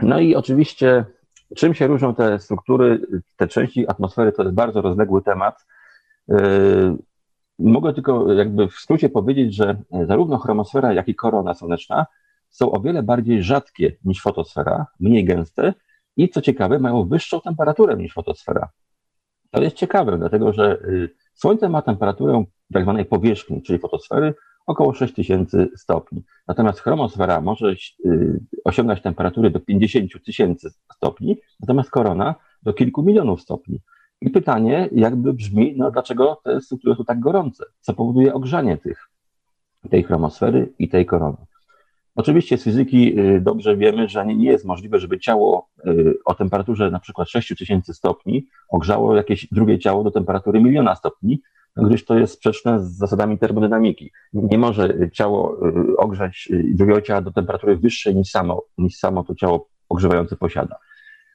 No 0.00 0.20
i 0.20 0.34
oczywiście, 0.34 1.04
czym 1.56 1.74
się 1.74 1.86
różnią 1.86 2.14
te 2.14 2.38
struktury, 2.38 3.00
te 3.36 3.48
części 3.48 3.88
atmosfery, 3.88 4.32
to 4.32 4.42
jest 4.42 4.54
bardzo 4.54 4.82
rozległy 4.82 5.22
temat. 5.22 5.66
Mogę 7.58 7.92
tylko 7.92 8.32
jakby 8.32 8.68
w 8.68 8.74
skrócie 8.74 9.08
powiedzieć, 9.08 9.54
że 9.54 9.82
zarówno 10.06 10.38
chromosfera, 10.38 10.92
jak 10.92 11.08
i 11.08 11.14
korona 11.14 11.54
słoneczna 11.54 12.06
są 12.52 12.72
o 12.72 12.80
wiele 12.80 13.02
bardziej 13.02 13.42
rzadkie 13.42 13.96
niż 14.04 14.22
fotosfera, 14.22 14.86
mniej 15.00 15.24
gęste 15.24 15.74
i 16.16 16.28
co 16.28 16.40
ciekawe, 16.40 16.78
mają 16.78 17.08
wyższą 17.08 17.40
temperaturę 17.40 17.96
niż 17.96 18.12
fotosfera. 18.12 18.68
To 19.50 19.62
jest 19.62 19.76
ciekawe, 19.76 20.18
dlatego 20.18 20.52
że 20.52 20.78
y, 20.84 21.22
Słońce 21.34 21.68
ma 21.68 21.82
temperaturę 21.82 22.44
tak 22.72 22.82
zwanej 22.82 23.04
powierzchni, 23.04 23.62
czyli 23.62 23.78
fotosfery, 23.78 24.34
około 24.66 24.94
6000 24.94 25.68
stopni. 25.76 26.24
Natomiast 26.48 26.80
chromosfera 26.80 27.40
może 27.40 27.74
y, 28.06 28.40
osiągać 28.64 29.02
temperatury 29.02 29.50
do 29.50 29.60
50 29.60 30.24
tysięcy 30.24 30.70
stopni, 30.96 31.36
natomiast 31.60 31.90
korona 31.90 32.34
do 32.62 32.72
kilku 32.72 33.02
milionów 33.02 33.42
stopni. 33.42 33.80
I 34.20 34.30
pytanie 34.30 34.88
jakby 34.92 35.32
brzmi, 35.32 35.74
no 35.76 35.90
dlaczego 35.90 36.40
te 36.44 36.60
struktury 36.60 36.94
są 36.94 37.04
tak 37.04 37.20
gorące? 37.20 37.64
Co 37.80 37.94
powoduje 37.94 38.34
ogrzanie 38.34 38.78
tych, 38.78 39.08
tej 39.90 40.02
chromosfery 40.02 40.72
i 40.78 40.88
tej 40.88 41.06
korony? 41.06 41.36
Oczywiście 42.14 42.58
z 42.58 42.64
fizyki 42.64 43.16
dobrze 43.40 43.76
wiemy, 43.76 44.08
że 44.08 44.26
nie 44.26 44.50
jest 44.50 44.64
możliwe, 44.64 44.98
żeby 44.98 45.18
ciało 45.18 45.68
o 46.24 46.34
temperaturze 46.34 46.90
na 46.90 47.00
przykład 47.00 47.28
6000 47.28 47.94
stopni 47.94 48.46
ogrzało 48.68 49.16
jakieś 49.16 49.48
drugie 49.52 49.78
ciało 49.78 50.04
do 50.04 50.10
temperatury 50.10 50.60
miliona 50.60 50.94
stopni, 50.94 51.42
gdyż 51.76 52.04
to 52.04 52.18
jest 52.18 52.34
sprzeczne 52.34 52.80
z 52.80 52.96
zasadami 52.96 53.38
termodynamiki. 53.38 54.12
Nie 54.32 54.58
może 54.58 55.10
ciało 55.12 55.58
ogrzać 55.98 56.48
drugiego 56.64 57.00
ciała 57.00 57.20
do 57.20 57.32
temperatury 57.32 57.76
wyższej 57.76 58.16
niż 58.16 58.30
samo, 58.30 58.62
niż 58.78 58.96
samo 58.96 59.24
to 59.24 59.34
ciało 59.34 59.68
ogrzewające 59.88 60.36
posiada. 60.36 60.76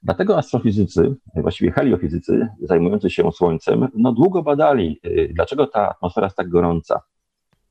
Dlatego 0.04 0.38
astrofizycy, 0.38 1.16
właściwie 1.36 1.72
heliofizycy 1.72 2.48
zajmujący 2.62 3.10
się 3.10 3.32
Słońcem, 3.32 3.88
no 3.96 4.12
długo 4.12 4.44
badali, 4.44 5.00
y, 5.06 5.32
dlaczego 5.34 5.68
ta 5.68 5.90
atmosfera 5.90 6.28
jest 6.28 6.38
tak 6.38 6.50
gorąca. 6.50 7.02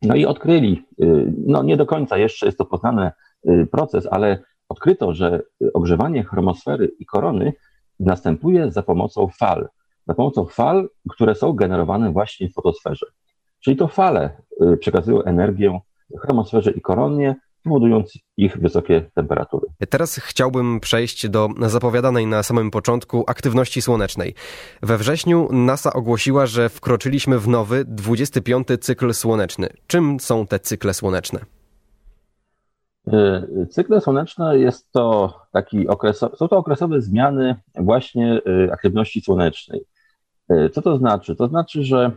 No 0.03 0.15
i 0.15 0.27
odkryli, 0.27 0.87
y, 1.03 1.33
no 1.47 1.63
nie 1.63 1.77
do 1.77 1.87
końca 1.87 2.19
jeszcze 2.19 2.47
jest 2.47 2.59
to 2.59 2.65
poznany 2.65 3.11
y, 3.49 3.67
proces, 3.67 4.09
ale 4.11 4.43
odkryto, 4.69 5.15
że 5.15 5.43
ogrzewanie 5.75 6.25
chromosfery 6.25 6.91
i 6.99 7.07
korony 7.07 7.53
następuje 8.01 8.73
za 8.73 8.83
pomocą 8.83 9.29
fal. 9.29 9.69
Za 10.07 10.15
pomocą 10.15 10.47
fal, 10.47 10.89
które 11.11 11.35
są 11.35 11.53
generowane 11.53 12.13
właśnie 12.13 12.49
w 12.49 12.53
fotosferze. 12.53 13.07
Czyli 13.61 13.77
to 13.77 13.89
fale 13.89 14.43
przekazują 14.81 15.23
energię 15.23 15.81
chromosferze 16.21 16.71
i 16.71 16.81
koronie, 16.81 17.37
powodując 17.67 18.19
ich 18.37 18.59
wysokie 18.59 19.11
temperatury. 19.15 19.67
Teraz 19.89 20.17
chciałbym 20.17 20.81
przejść 20.81 21.29
do 21.29 21.49
zapowiadanej 21.67 22.27
na 22.27 22.43
samym 22.43 22.71
początku 22.71 23.25
aktywności 23.27 23.83
słonecznej. 23.83 24.35
We 24.83 24.99
wrześniu 24.99 25.49
NASA 25.53 25.93
ogłosiła, 25.93 26.47
że 26.47 26.69
wkroczyliśmy 26.69 27.39
w 27.39 27.49
nowy 27.49 27.85
25 27.85 28.69
cykl 28.81 29.15
słoneczny. 29.15 29.69
Czym 29.87 30.21
są 30.21 30.47
te 30.47 30.59
cykle 30.59 30.95
słoneczne? 30.95 31.41
Y, 33.63 33.67
cykle 33.67 34.01
słoneczne 34.01 34.59
jest 34.59 34.93
to 34.93 35.35
taki 35.53 35.89
okres, 35.89 36.19
są 36.19 36.49
to 36.49 36.57
okresowe 36.57 37.01
zmiany 37.01 37.55
właśnie 37.75 38.41
y, 38.67 38.73
aktywności 38.73 39.21
słonecznej. 39.21 39.81
Y, 40.53 40.71
co 40.71 40.83
to 40.83 40.97
znaczy? 40.97 41.37
To 41.37 41.49
znaczy, 41.49 41.85
że 41.85 42.11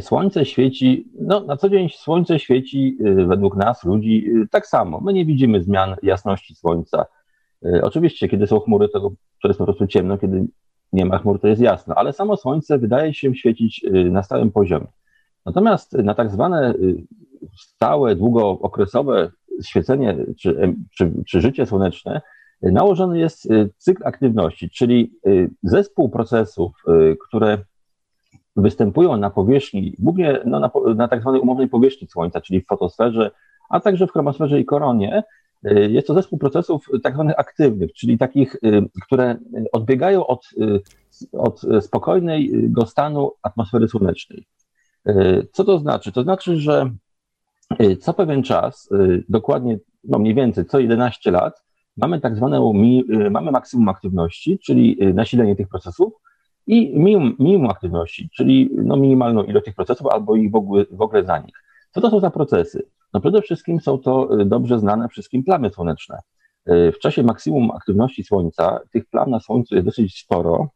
słońce 0.00 0.44
świeci, 0.44 1.08
no 1.20 1.40
na 1.40 1.56
co 1.56 1.68
dzień 1.68 1.88
słońce 1.88 2.38
świeci 2.38 2.98
e, 3.04 3.26
według 3.26 3.56
nas, 3.56 3.84
ludzi, 3.84 4.30
e, 4.42 4.48
tak 4.48 4.66
samo. 4.66 5.00
My 5.00 5.12
nie 5.12 5.26
widzimy 5.26 5.62
zmian 5.62 5.96
jasności 6.02 6.54
słońca. 6.54 7.04
Oczywiście, 7.82 8.28
kiedy 8.28 8.46
są 8.46 8.60
chmury, 8.60 8.88
to, 8.88 9.00
to 9.42 9.48
jest 9.48 9.58
po 9.58 9.64
prostu 9.64 9.86
ciemno, 9.86 10.18
kiedy 10.18 10.46
nie 10.92 11.06
ma 11.06 11.18
chmur, 11.18 11.40
to 11.40 11.48
jest 11.48 11.60
jasno, 11.60 11.94
ale 11.94 12.12
samo 12.12 12.36
słońce 12.36 12.78
wydaje 12.78 13.14
się 13.14 13.34
świecić 13.34 13.86
na 14.10 14.22
stałym 14.22 14.50
poziomie. 14.50 14.86
Natomiast 15.46 15.92
na 15.92 16.14
tak 16.14 16.30
zwane 16.30 16.74
stałe, 17.56 18.16
długookresowe 18.16 19.30
świecenie 19.64 20.16
czy, 20.38 20.74
czy, 20.90 21.12
czy 21.26 21.40
życie 21.40 21.66
słoneczne 21.66 22.20
nałożony 22.62 23.18
jest 23.18 23.48
cykl 23.76 24.02
aktywności, 24.06 24.70
czyli 24.70 25.12
zespół 25.62 26.08
procesów, 26.08 26.72
które 27.28 27.58
występują 28.56 29.16
na 29.16 29.30
powierzchni, 29.30 29.94
głównie 29.98 30.40
no, 30.44 30.60
na, 30.60 30.70
na 30.94 31.08
tak 31.08 31.20
zwanej 31.20 31.40
umownej 31.40 31.68
powierzchni 31.68 32.08
Słońca, 32.08 32.40
czyli 32.40 32.60
w 32.60 32.66
fotosferze, 32.66 33.30
a 33.70 33.80
także 33.80 34.06
w 34.06 34.12
chromosferze 34.12 34.60
i 34.60 34.64
koronie. 34.64 35.22
Y, 35.66 35.90
jest 35.90 36.06
to 36.06 36.14
zespół 36.14 36.38
procesów 36.38 36.86
tak 37.02 37.14
zwanych 37.14 37.38
aktywnych, 37.38 37.92
czyli 37.92 38.18
takich, 38.18 38.54
y, 38.54 38.82
które 39.02 39.36
odbiegają 39.72 40.26
od, 40.26 40.46
y, 40.60 40.80
od 41.32 41.62
spokojnego 41.80 42.86
stanu 42.86 43.32
atmosfery 43.42 43.88
słonecznej. 43.88 44.46
Co 45.52 45.64
to 45.64 45.78
znaczy? 45.78 46.12
To 46.12 46.22
znaczy, 46.22 46.56
że 46.56 46.90
co 48.00 48.14
pewien 48.14 48.42
czas, 48.42 48.88
dokładnie 49.28 49.78
no 50.04 50.18
mniej 50.18 50.34
więcej 50.34 50.64
co 50.64 50.78
11 50.78 51.30
lat, 51.30 51.62
mamy 51.96 52.20
tak 52.20 52.36
zwane 52.36 52.72
mamy 53.30 53.50
maksimum 53.50 53.88
aktywności, 53.88 54.58
czyli 54.58 54.98
nasilenie 55.14 55.56
tych 55.56 55.68
procesów, 55.68 56.12
i 56.66 56.98
minimum, 56.98 57.36
minimum 57.38 57.70
aktywności, 57.70 58.30
czyli 58.32 58.70
no 58.72 58.96
minimalną 58.96 59.42
ilość 59.42 59.64
tych 59.64 59.74
procesów 59.74 60.06
albo 60.06 60.36
ich 60.36 60.50
w 60.50 60.54
ogóle, 60.54 60.84
w 60.90 61.00
ogóle 61.00 61.24
zanik. 61.24 61.62
Co 61.90 62.00
to 62.00 62.10
są 62.10 62.20
za 62.20 62.30
procesy? 62.30 62.86
No 63.14 63.20
przede 63.20 63.42
wszystkim 63.42 63.80
są 63.80 63.98
to 63.98 64.40
y, 64.40 64.44
dobrze 64.44 64.78
znane 64.78 65.08
wszystkim 65.08 65.44
plamy 65.44 65.70
słoneczne. 65.70 66.18
Y, 66.68 66.92
w 66.92 66.98
czasie 66.98 67.22
maksimum 67.22 67.70
aktywności 67.70 68.24
Słońca 68.24 68.80
tych 68.92 69.06
plam 69.06 69.30
na 69.30 69.40
Słońcu 69.40 69.74
jest 69.74 69.86
dosyć 69.86 70.20
sporo. 70.20 70.68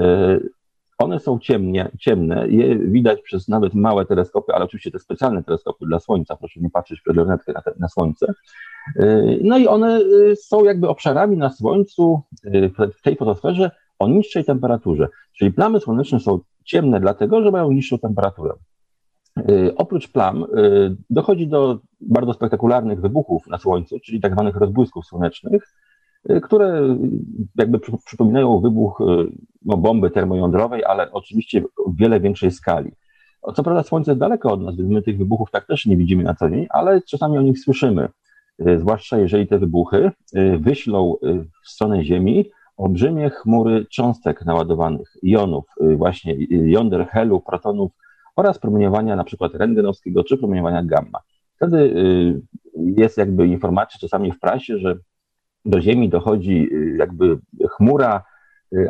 Y, 0.00 0.50
one 0.98 1.20
są 1.20 1.38
ciemnie, 1.38 1.90
ciemne, 1.98 2.48
je 2.48 2.78
widać 2.78 3.22
przez 3.22 3.48
nawet 3.48 3.74
małe 3.74 4.06
teleskopy, 4.06 4.52
ale 4.52 4.64
oczywiście 4.64 4.90
te 4.90 4.98
specjalne 4.98 5.42
teleskopy 5.42 5.86
dla 5.86 6.00
Słońca, 6.00 6.36
proszę 6.36 6.60
nie 6.60 6.70
patrzeć 6.70 7.00
przez 7.00 7.16
lornetkę 7.16 7.52
na, 7.52 7.62
na 7.78 7.88
Słońce. 7.88 8.34
No 9.42 9.58
i 9.58 9.66
one 9.66 10.00
są 10.34 10.64
jakby 10.64 10.88
obszarami 10.88 11.36
na 11.36 11.50
Słońcu, 11.50 12.22
w 12.98 13.02
tej 13.02 13.16
fotosferze, 13.16 13.70
o 14.02 14.08
niższej 14.08 14.44
temperaturze. 14.44 15.08
Czyli 15.32 15.52
plamy 15.52 15.80
słoneczne 15.80 16.20
są 16.20 16.38
ciemne 16.64 17.00
dlatego, 17.00 17.42
że 17.42 17.50
mają 17.50 17.72
niższą 17.72 17.98
temperaturę. 17.98 18.54
Yy, 19.48 19.74
oprócz 19.76 20.08
plam 20.08 20.44
yy, 20.56 20.96
dochodzi 21.10 21.48
do 21.48 21.78
bardzo 22.00 22.32
spektakularnych 22.32 23.00
wybuchów 23.00 23.46
na 23.46 23.58
Słońcu, 23.58 24.00
czyli 24.00 24.20
tak 24.20 24.32
zwanych 24.32 24.56
rozbłysków 24.56 25.06
słonecznych, 25.06 25.74
yy, 26.28 26.40
które 26.40 26.96
jakby 27.58 27.78
przypominają 28.06 28.60
wybuch 28.60 29.02
no, 29.64 29.76
bomby 29.76 30.10
termojądrowej, 30.10 30.84
ale 30.84 31.12
oczywiście 31.12 31.62
w 31.86 31.96
wiele 31.96 32.20
większej 32.20 32.50
skali. 32.50 32.90
Co 33.54 33.62
prawda 33.62 33.82
Słońce 33.82 34.10
jest 34.10 34.20
daleko 34.20 34.52
od 34.52 34.62
nas, 34.62 34.74
my 34.78 35.02
tych 35.02 35.18
wybuchów 35.18 35.50
tak 35.50 35.66
też 35.66 35.86
nie 35.86 35.96
widzimy 35.96 36.22
na 36.22 36.34
co 36.34 36.50
dzień, 36.50 36.66
ale 36.70 37.02
czasami 37.02 37.38
o 37.38 37.42
nich 37.42 37.60
słyszymy, 37.60 38.08
zwłaszcza 38.76 39.18
jeżeli 39.18 39.46
te 39.46 39.58
wybuchy 39.58 40.10
wyślą 40.58 41.14
w 41.64 41.70
stronę 41.70 42.04
Ziemi 42.04 42.44
olbrzymie 42.82 43.30
chmury 43.30 43.86
cząstek 43.90 44.44
naładowanych, 44.44 45.16
jonów, 45.22 45.64
y, 45.82 45.96
właśnie 45.96 46.34
y, 46.34 46.46
jąder 46.50 47.06
helu, 47.06 47.40
protonów 47.40 47.92
oraz 48.36 48.58
promieniowania 48.58 49.16
przykład 49.24 49.54
rentgenowskiego 49.54 50.24
czy 50.24 50.38
promieniowania 50.38 50.82
gamma. 50.82 51.18
Wtedy 51.56 51.78
y, 51.78 52.40
jest 52.96 53.18
jakby 53.18 53.46
informacja 53.46 54.00
czasami 54.00 54.32
w 54.32 54.40
prasie, 54.40 54.78
że 54.78 54.98
do 55.64 55.80
Ziemi 55.80 56.08
dochodzi 56.08 56.68
jakby 56.96 57.38
chmura 57.70 58.24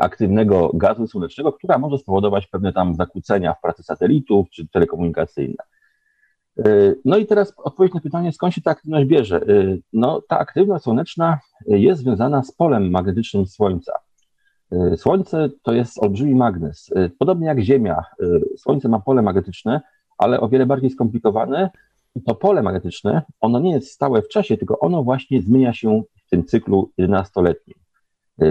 aktywnego 0.00 0.70
gazu 0.74 1.06
słonecznego, 1.06 1.52
która 1.52 1.78
może 1.78 1.98
spowodować 1.98 2.46
pewne 2.46 2.72
tam 2.72 2.94
zakłócenia 2.94 3.54
w 3.54 3.60
pracy 3.60 3.82
satelitów 3.82 4.50
czy 4.50 4.68
telekomunikacyjne. 4.68 5.64
No 7.04 7.16
i 7.16 7.26
teraz 7.26 7.52
odpowiedź 7.56 7.94
na 7.94 8.00
pytanie, 8.00 8.32
skąd 8.32 8.54
się 8.54 8.60
ta 8.60 8.70
aktywność 8.70 9.06
bierze? 9.06 9.40
No, 9.92 10.22
ta 10.28 10.38
aktywność 10.38 10.84
słoneczna 10.84 11.38
jest 11.66 12.00
związana 12.00 12.42
z 12.42 12.52
polem 12.52 12.90
magnetycznym 12.90 13.46
Słońca. 13.46 13.92
Słońce 14.96 15.48
to 15.62 15.72
jest 15.72 16.02
olbrzymi 16.02 16.34
magnes. 16.34 16.90
Podobnie 17.18 17.46
jak 17.46 17.60
Ziemia, 17.60 18.04
Słońce 18.56 18.88
ma 18.88 19.00
pole 19.00 19.22
magnetyczne, 19.22 19.80
ale 20.18 20.40
o 20.40 20.48
wiele 20.48 20.66
bardziej 20.66 20.90
skomplikowane. 20.90 21.70
To 22.26 22.34
pole 22.34 22.62
magnetyczne, 22.62 23.22
ono 23.40 23.60
nie 23.60 23.72
jest 23.72 23.90
stałe 23.90 24.22
w 24.22 24.28
czasie, 24.28 24.56
tylko 24.56 24.78
ono 24.78 25.02
właśnie 25.02 25.42
zmienia 25.42 25.72
się 25.72 26.02
w 26.26 26.30
tym 26.30 26.44
cyklu 26.44 26.90
11-letnim. 26.98 27.76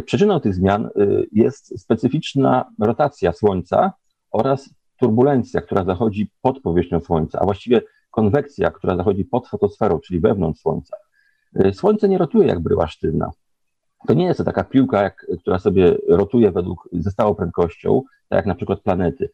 Przyczyną 0.05 0.39
tych 0.39 0.53
zmian 0.53 0.89
jest 1.31 1.79
specyficzna 1.79 2.65
rotacja 2.79 3.33
Słońca 3.33 3.93
oraz 4.31 4.69
turbulencja, 5.01 5.61
która 5.61 5.83
zachodzi 5.83 6.31
pod 6.41 6.61
powierzchnią 6.61 6.99
Słońca, 6.99 7.39
a 7.39 7.45
właściwie 7.45 7.81
konwekcja, 8.11 8.71
która 8.71 8.97
zachodzi 8.97 9.25
pod 9.25 9.47
fotosferą, 9.47 9.99
czyli 9.99 10.19
wewnątrz 10.19 10.61
Słońca. 10.61 10.97
Y, 11.65 11.73
Słońce 11.73 12.09
nie 12.09 12.17
rotuje 12.17 12.47
jak 12.47 12.59
bryła 12.59 12.87
sztywna. 12.87 13.31
To 14.07 14.13
nie 14.13 14.25
jest 14.25 14.37
to 14.37 14.43
taka 14.43 14.63
piłka, 14.63 15.01
jak, 15.01 15.25
która 15.39 15.59
sobie 15.59 15.97
rotuje 16.09 16.51
według 16.51 16.89
ze 16.91 17.11
stałą 17.11 17.35
prędkością, 17.35 18.01
tak 18.29 18.37
jak 18.37 18.45
na 18.45 18.55
przykład 18.55 18.79
planety. 18.79 19.29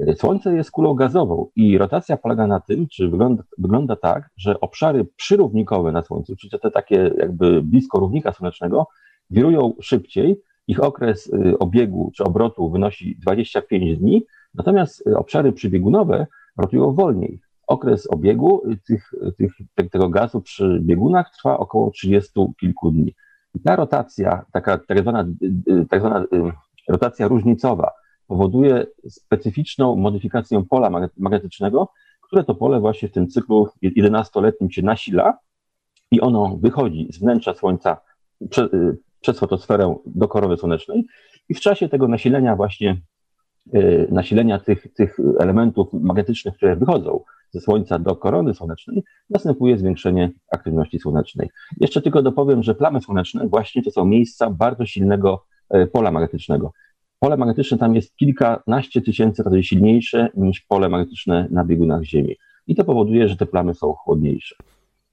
Y, 0.00 0.14
Słońce 0.14 0.54
jest 0.54 0.70
kulą 0.70 0.94
gazową 0.94 1.46
i 1.56 1.78
rotacja 1.78 2.16
polega 2.16 2.46
na 2.46 2.60
tym, 2.60 2.86
czy 2.88 3.08
wygląda, 3.08 3.42
wygląda 3.58 3.96
tak, 3.96 4.30
że 4.36 4.60
obszary 4.60 5.06
przyrównikowe 5.16 5.92
na 5.92 6.02
Słońcu, 6.02 6.36
czyli 6.36 6.50
te 6.50 6.70
takie 6.70 7.10
jakby 7.18 7.62
blisko 7.62 7.98
równika 7.98 8.32
słonecznego, 8.32 8.86
wirują 9.30 9.72
szybciej. 9.80 10.40
Ich 10.66 10.82
okres 10.82 11.26
y, 11.26 11.58
obiegu 11.58 12.10
czy 12.16 12.24
obrotu 12.24 12.70
wynosi 12.70 13.16
25 13.18 13.98
dni, 13.98 14.26
Natomiast 14.54 15.06
y, 15.06 15.18
obszary 15.18 15.52
przybiegunowe 15.52 16.26
rotują 16.56 16.94
wolniej. 16.94 17.40
Okres 17.66 18.10
obiegu 18.10 18.62
tych, 18.86 19.10
tych, 19.38 19.52
tego 19.90 20.08
gazu 20.08 20.40
przy 20.40 20.80
biegunach 20.82 21.30
trwa 21.36 21.58
około 21.58 21.90
30 21.90 22.32
kilku 22.60 22.90
dni. 22.90 23.14
I 23.54 23.60
ta 23.60 23.76
rotacja, 23.76 24.44
taka 24.52 24.78
tak 24.78 25.02
zwana, 25.02 25.24
y, 25.68 25.86
tak 25.90 26.00
zwana 26.00 26.24
rotacja 26.88 27.28
różnicowa, 27.28 27.90
powoduje 28.26 28.86
specyficzną 29.08 29.96
modyfikację 29.96 30.64
pola 30.70 30.90
magnetycznego, 31.16 31.88
które 32.20 32.44
to 32.44 32.54
pole 32.54 32.80
właśnie 32.80 33.08
w 33.08 33.12
tym 33.12 33.28
cyklu 33.28 33.68
11-letnim 33.82 34.70
się 34.70 34.82
nasila 34.82 35.38
i 36.10 36.20
ono 36.20 36.58
wychodzi 36.60 37.08
z 37.12 37.18
wnętrza 37.18 37.54
Słońca 37.54 37.96
prze, 38.50 38.64
y, 38.64 38.98
przez 39.20 39.38
fotosferę 39.38 39.96
do 40.06 40.28
korowy 40.28 40.56
słonecznej 40.56 41.06
i 41.48 41.54
w 41.54 41.60
czasie 41.60 41.88
tego 41.88 42.08
nasilenia 42.08 42.56
właśnie 42.56 42.90
Y, 42.90 43.11
nasilenia 44.08 44.58
tych, 44.58 44.86
tych 44.94 45.16
elementów 45.40 45.92
magnetycznych, 45.92 46.54
które 46.54 46.76
wychodzą 46.76 47.20
ze 47.50 47.60
Słońca 47.60 47.98
do 47.98 48.16
korony 48.16 48.54
słonecznej, 48.54 49.04
następuje 49.30 49.78
zwiększenie 49.78 50.30
aktywności 50.52 50.98
słonecznej. 50.98 51.50
Jeszcze 51.80 52.02
tylko 52.02 52.22
dopowiem, 52.22 52.62
że 52.62 52.74
plamy 52.74 53.00
słoneczne 53.00 53.48
właśnie 53.48 53.82
to 53.82 53.90
są 53.90 54.04
miejsca 54.04 54.50
bardzo 54.50 54.86
silnego 54.86 55.44
e, 55.70 55.86
pola 55.86 56.10
magnetycznego. 56.10 56.72
Pole 57.18 57.36
magnetyczne 57.36 57.78
tam 57.78 57.94
jest 57.94 58.16
kilkanaście 58.16 59.00
tysięcy 59.02 59.42
razy 59.42 59.62
silniejsze 59.62 60.28
niż 60.36 60.60
pole 60.60 60.88
magnetyczne 60.88 61.48
na 61.50 61.64
biegunach 61.64 62.02
Ziemi. 62.02 62.36
I 62.66 62.74
to 62.74 62.84
powoduje, 62.84 63.28
że 63.28 63.36
te 63.36 63.46
plamy 63.46 63.74
są 63.74 63.92
chłodniejsze. 63.92 64.56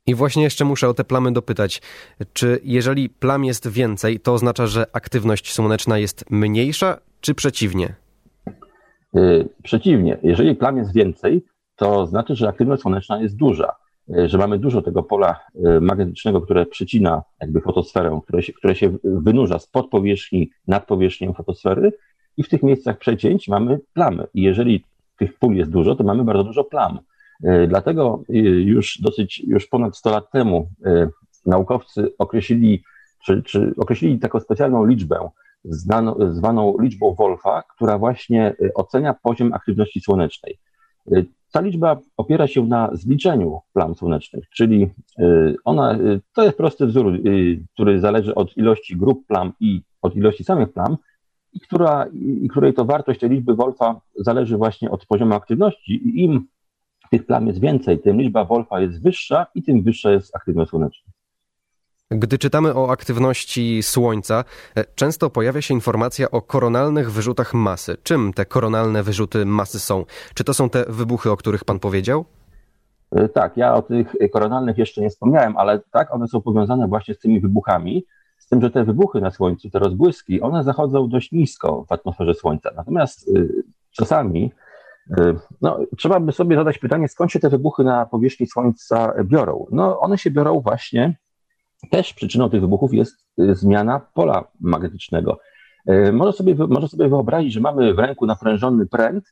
I 0.08 0.16
właśnie 0.16 0.44
jeszcze 0.44 0.66
muszę 0.66 0.90
o 0.90 0.94
te 0.94 1.04
plamy 1.04 1.32
dopytać. 1.32 1.82
Czy 2.34 2.60
jeżeli 2.64 3.10
plam 3.10 3.46
jest 3.46 3.68
więcej, 3.68 4.20
to 4.20 4.34
oznacza, 4.34 4.68
że 4.68 4.86
aktywność 4.94 5.54
słoneczna 5.54 5.98
jest 5.98 6.26
mniejsza, 6.32 6.98
czy 7.22 7.36
przeciwnie? 7.36 7.96
Yy, 9.14 9.50
przeciwnie. 9.64 10.18
Jeżeli 10.24 10.56
plam 10.56 10.78
jest 10.78 10.94
więcej, 10.94 11.46
to 11.76 12.08
znaczy, 12.08 12.36
że 12.36 12.48
aktywność 12.48 12.82
słoneczna 12.82 13.22
jest 13.22 13.36
duża, 13.36 13.76
yy, 14.08 14.30
że 14.30 14.38
mamy 14.38 14.60
dużo 14.60 14.82
tego 14.82 15.04
pola 15.04 15.40
yy, 15.56 15.82
magnetycznego, 15.82 16.42
które 16.42 16.66
przycina 16.66 17.24
jakby 17.42 17.62
fotosferę, 17.62 18.20
które 18.24 18.44
się, 18.44 18.54
które 18.54 18.76
się 18.76 18.98
wynurza 19.04 19.60
spod 19.60 19.90
powierzchni, 19.90 20.50
nad 20.68 20.86
powierzchnią 20.86 21.34
fotosfery 21.34 21.94
i 22.38 22.44
w 22.44 22.50
tych 22.50 22.64
miejscach 22.64 22.98
przecięć 22.98 23.48
mamy 23.48 23.80
plamy. 23.94 24.28
I 24.34 24.42
jeżeli 24.42 24.84
tych 25.18 25.40
pól 25.40 25.56
jest 25.56 25.72
dużo, 25.72 25.96
to 25.96 26.04
mamy 26.04 26.24
bardzo 26.24 26.44
dużo 26.44 26.64
plam. 26.64 27.00
Dlatego 27.68 28.24
już 28.66 29.02
dosyć, 29.02 29.40
już 29.40 29.68
ponad 29.68 29.98
100 29.98 30.12
lat 30.12 30.32
temu 30.32 30.70
naukowcy 31.46 32.14
określili, 32.18 32.84
czy, 33.26 33.44
czy 33.44 33.74
określili 33.78 34.20
taką 34.20 34.40
specjalną 34.40 34.86
liczbę, 34.86 35.30
znaną, 35.64 36.16
zwaną 36.34 36.76
liczbą 36.80 37.14
Wolfa, 37.14 37.64
która 37.76 37.98
właśnie 37.98 38.56
ocenia 38.76 39.14
poziom 39.14 39.54
aktywności 39.54 40.02
słonecznej. 40.02 40.58
Ta 41.52 41.62
liczba 41.62 41.98
opiera 42.18 42.48
się 42.48 42.66
na 42.66 42.90
zliczeniu 42.94 43.60
plam 43.74 43.96
słonecznych, 43.96 44.50
czyli 44.50 44.90
ona, 45.66 45.98
to 46.34 46.44
jest 46.44 46.58
prosty 46.58 46.86
wzór, 46.86 47.14
który 47.74 48.00
zależy 48.00 48.36
od 48.36 48.58
ilości 48.58 48.98
grup 48.98 49.28
plam 49.28 49.54
i 49.60 49.82
od 50.02 50.16
ilości 50.16 50.44
samych 50.44 50.74
plam, 50.74 50.98
i, 51.54 51.60
która, 51.60 52.06
i 52.44 52.48
której 52.48 52.74
to 52.74 52.86
wartość 52.86 53.20
tej 53.20 53.30
liczby 53.30 53.56
Wolfa 53.56 54.02
zależy 54.16 54.58
właśnie 54.58 54.92
od 54.92 55.06
poziomu 55.06 55.34
aktywności. 55.34 55.94
I 55.94 56.24
im 56.24 56.48
tych 57.12 57.26
plam 57.26 57.48
jest 57.48 57.60
więcej, 57.60 58.00
tym 58.00 58.22
liczba 58.22 58.46
Wolfa 58.46 58.82
jest 58.82 59.04
wyższa 59.04 59.46
i 59.56 59.64
tym 59.64 59.84
wyższa 59.84 60.12
jest 60.12 60.36
aktywność 60.36 60.70
słoneczna. 60.70 61.12
Gdy 62.12 62.38
czytamy 62.38 62.76
o 62.76 62.92
aktywności 62.92 63.84
Słońca, 63.84 64.44
e, 64.76 64.86
często 64.96 65.30
pojawia 65.30 65.62
się 65.62 65.74
informacja 65.74 66.32
o 66.32 66.42
koronalnych 66.42 67.12
wyrzutach 67.12 67.54
masy. 67.54 67.98
Czym 68.04 68.34
te 68.34 68.46
koronalne 68.46 69.04
wyrzuty 69.04 69.46
masy 69.46 69.80
są? 69.80 70.06
Czy 70.34 70.44
to 70.44 70.54
są 70.54 70.70
te 70.70 70.86
wybuchy, 70.86 71.32
o 71.32 71.38
których 71.38 71.66
Pan 71.66 71.80
powiedział? 71.80 72.26
E, 73.12 73.30
tak, 73.30 73.58
ja 73.58 73.74
o 73.74 73.82
tych 73.82 74.16
koronalnych 74.34 74.78
jeszcze 74.78 75.02
nie 75.02 75.10
wspomniałem, 75.10 75.58
ale 75.58 75.80
tak, 75.92 76.14
one 76.14 76.28
są 76.28 76.42
powiązane 76.42 76.88
właśnie 76.88 77.14
z 77.14 77.20
tymi 77.20 77.40
wybuchami, 77.40 78.06
z 78.38 78.48
tym, 78.48 78.62
że 78.62 78.72
te 78.72 78.84
wybuchy 78.84 79.22
na 79.22 79.32
Słońcu, 79.32 79.70
te 79.70 79.80
rozbłyski, 79.80 80.42
one 80.42 80.64
zachodzą 80.64 81.10
dość 81.10 81.32
nisko 81.32 81.86
w 81.90 81.92
atmosferze 81.92 82.34
Słońca. 82.34 82.72
Natomiast 82.76 83.28
y, 83.28 83.64
czasami 83.92 84.52
no, 85.62 85.80
trzeba 85.98 86.20
by 86.20 86.32
sobie 86.32 86.56
zadać 86.56 86.78
pytanie, 86.78 87.08
skąd 87.08 87.32
się 87.32 87.40
te 87.40 87.50
wybuchy 87.50 87.84
na 87.84 88.06
powierzchni 88.06 88.48
Słońca 88.48 89.14
biorą? 89.24 89.66
No, 89.72 90.00
one 90.00 90.18
się 90.18 90.32
biorą 90.32 90.60
właśnie, 90.60 91.18
też 91.92 92.14
przyczyną 92.14 92.50
tych 92.50 92.62
wybuchów 92.62 92.94
jest 92.94 93.26
y, 93.40 93.56
zmiana 93.56 94.02
pola 94.14 94.48
magnetycznego. 94.60 95.40
Y, 95.90 96.14
może 96.14 96.34
sobie, 96.34 96.56
może 96.56 96.88
sobie 96.88 97.10
wyobrazić, 97.10 97.54
że 97.54 97.60
mamy 97.60 97.94
w 97.94 98.00
ręku 98.00 98.26
naprężony 98.26 98.86
pręt, 98.86 99.26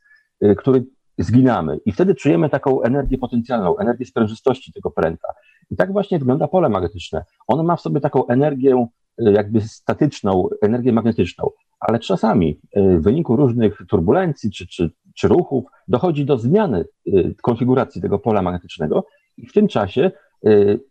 który 0.57 0.85
zginamy 1.17 1.79
i 1.85 1.91
wtedy 1.91 2.15
czujemy 2.15 2.49
taką 2.49 2.81
energię 2.81 3.17
potencjalną, 3.17 3.77
energię 3.77 4.05
sprężystości 4.05 4.73
tego 4.73 4.91
pręta. 4.91 5.27
I 5.71 5.75
tak 5.75 5.91
właśnie 5.91 6.19
wygląda 6.19 6.47
pole 6.47 6.69
magnetyczne. 6.69 7.25
Ono 7.47 7.63
ma 7.63 7.75
w 7.75 7.81
sobie 7.81 8.01
taką 8.01 8.27
energię 8.27 8.87
jakby 9.17 9.61
statyczną, 9.61 10.49
energię 10.61 10.93
magnetyczną, 10.93 11.49
ale 11.79 11.99
czasami 11.99 12.59
w 12.75 13.01
wyniku 13.03 13.35
różnych 13.35 13.81
turbulencji 13.87 14.51
czy, 14.51 14.67
czy 14.67 14.91
czy 15.17 15.27
ruchów, 15.27 15.65
dochodzi 15.87 16.25
do 16.25 16.37
zmiany 16.37 16.85
y, 17.07 17.35
konfiguracji 17.41 18.01
tego 18.01 18.19
pola 18.19 18.41
magnetycznego 18.41 19.05
i 19.37 19.47
w 19.47 19.53
tym 19.53 19.67
czasie 19.67 20.01
y, 20.01 20.11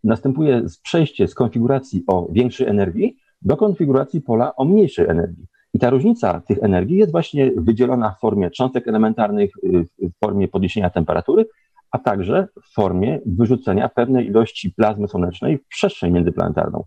następuje 0.04 0.62
przejście 0.82 1.28
z 1.28 1.34
konfiguracji 1.34 2.04
o 2.06 2.28
większej 2.32 2.66
energii 2.66 3.16
do 3.42 3.56
konfiguracji 3.56 4.20
pola 4.20 4.56
o 4.56 4.64
mniejszej 4.64 5.06
energii. 5.08 5.46
I 5.74 5.78
ta 5.78 5.90
różnica 5.90 6.40
tych 6.40 6.58
energii 6.62 6.96
jest 6.96 7.12
właśnie 7.12 7.50
wydzielona 7.56 8.10
w 8.10 8.20
formie 8.20 8.50
cząstek 8.50 8.88
elementarnych, 8.88 9.50
y, 9.64 9.84
w 10.08 10.18
formie 10.24 10.48
podniesienia 10.48 10.90
temperatury, 10.90 11.46
a 11.90 11.98
także 11.98 12.48
w 12.62 12.74
formie 12.74 13.20
wyrzucenia 13.26 13.88
pewnej 13.88 14.26
ilości 14.26 14.70
plazmy 14.70 15.08
słonecznej 15.08 15.58
w 15.58 15.66
przestrzeń 15.68 16.12
międzyplanetarną. 16.12 16.84